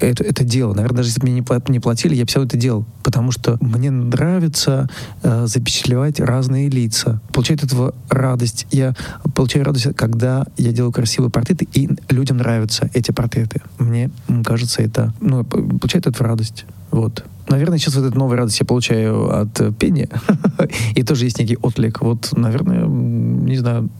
[0.00, 0.74] это, это дело.
[0.74, 2.84] Наверное, даже если бы мне не платили, я бы все это делал.
[3.02, 4.88] Потому что мне нравится
[5.22, 7.20] э, запечатлевать разные лица.
[7.32, 8.66] Получать от этого радость.
[8.70, 8.94] Я
[9.34, 13.62] получаю радость, когда я делаю красивые портреты, и людям нравятся эти портреты.
[13.78, 14.10] Мне
[14.44, 15.12] кажется, это...
[15.20, 16.64] Ну, получает от радость.
[16.90, 17.24] Вот.
[17.48, 20.08] Наверное, сейчас вот эту новую радость я получаю от э, пения.
[20.94, 22.00] и тоже есть некий отклик.
[22.00, 23.90] Вот, наверное, не знаю,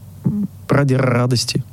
[0.69, 1.63] ради радости.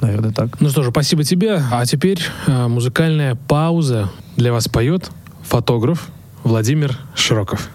[0.00, 0.60] Наверное, так.
[0.60, 1.62] Ну что же, спасибо тебе.
[1.72, 4.10] А теперь э, музыкальная пауза.
[4.36, 5.10] Для вас поет
[5.42, 6.08] фотограф
[6.44, 7.70] Владимир Широков.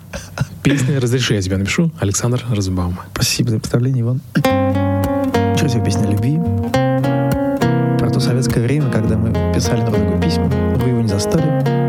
[0.63, 2.99] Песня «Разреши, я тебя напишу» Александр Розенбаум.
[3.13, 4.21] Спасибо за представление, Иван.
[5.57, 6.37] Красивая песня о любви.
[7.97, 10.45] Про то советское время, когда мы писали друг другу письма.
[10.45, 11.80] Вы его не застали.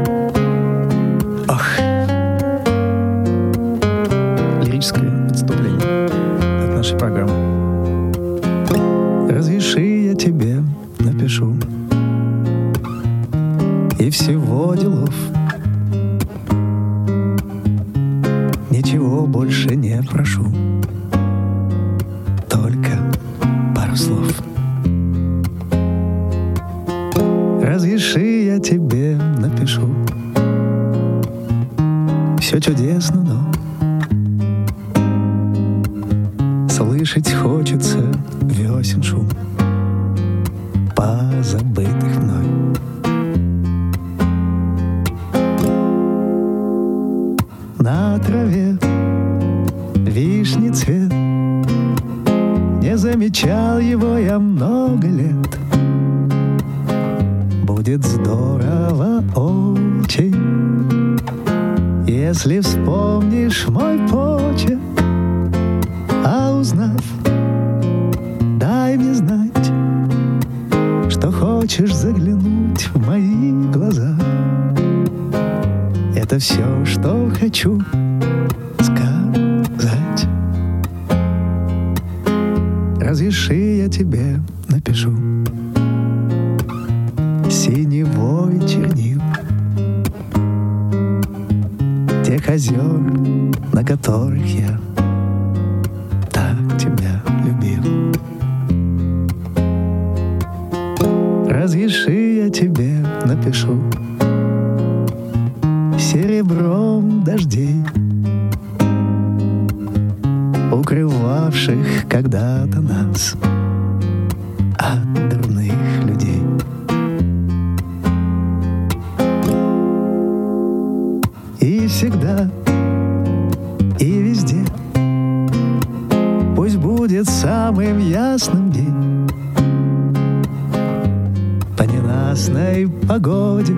[133.63, 133.75] Погоде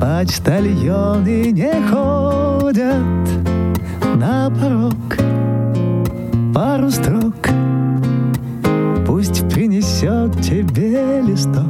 [0.00, 3.02] Почтальоны не ходят
[4.16, 4.94] на порог.
[6.54, 7.34] Пару строк
[9.06, 11.64] Пусть принесет тебе листок.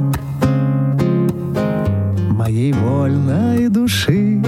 [2.30, 4.42] Моей вольной души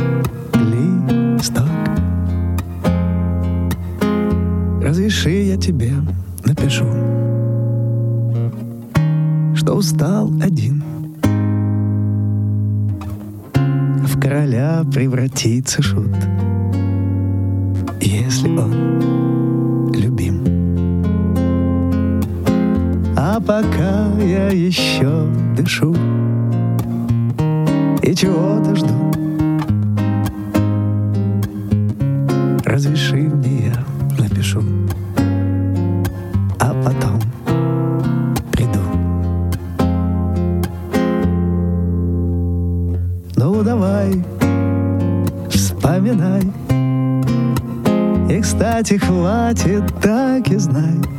[0.54, 1.66] листок.
[4.82, 5.92] Разреши я тебе
[6.44, 6.86] напишу
[9.54, 10.91] что устал один.
[14.32, 16.08] Короля превратится шут,
[18.00, 20.42] если он любим.
[23.14, 25.94] А пока я еще дышу
[28.02, 29.12] и чего-то жду,
[32.64, 33.31] разреши
[48.82, 51.11] И, кстати, хватит, так и знай.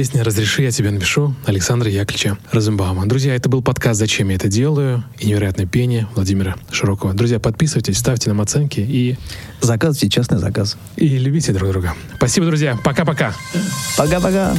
[0.00, 3.04] Песня «Разреши, я тебе напишу» Александра Яковлевича Розенбаума.
[3.04, 7.12] Друзья, это был подкаст «Зачем я это делаю?» и невероятное пение Владимира Широкова.
[7.12, 9.18] Друзья, подписывайтесь, ставьте нам оценки и,
[9.60, 11.92] Заказывайте частный заказ и любите друг друга.
[12.16, 12.78] Спасибо, друзья.
[12.82, 13.34] Пока-пока.
[13.98, 14.54] Пока-пока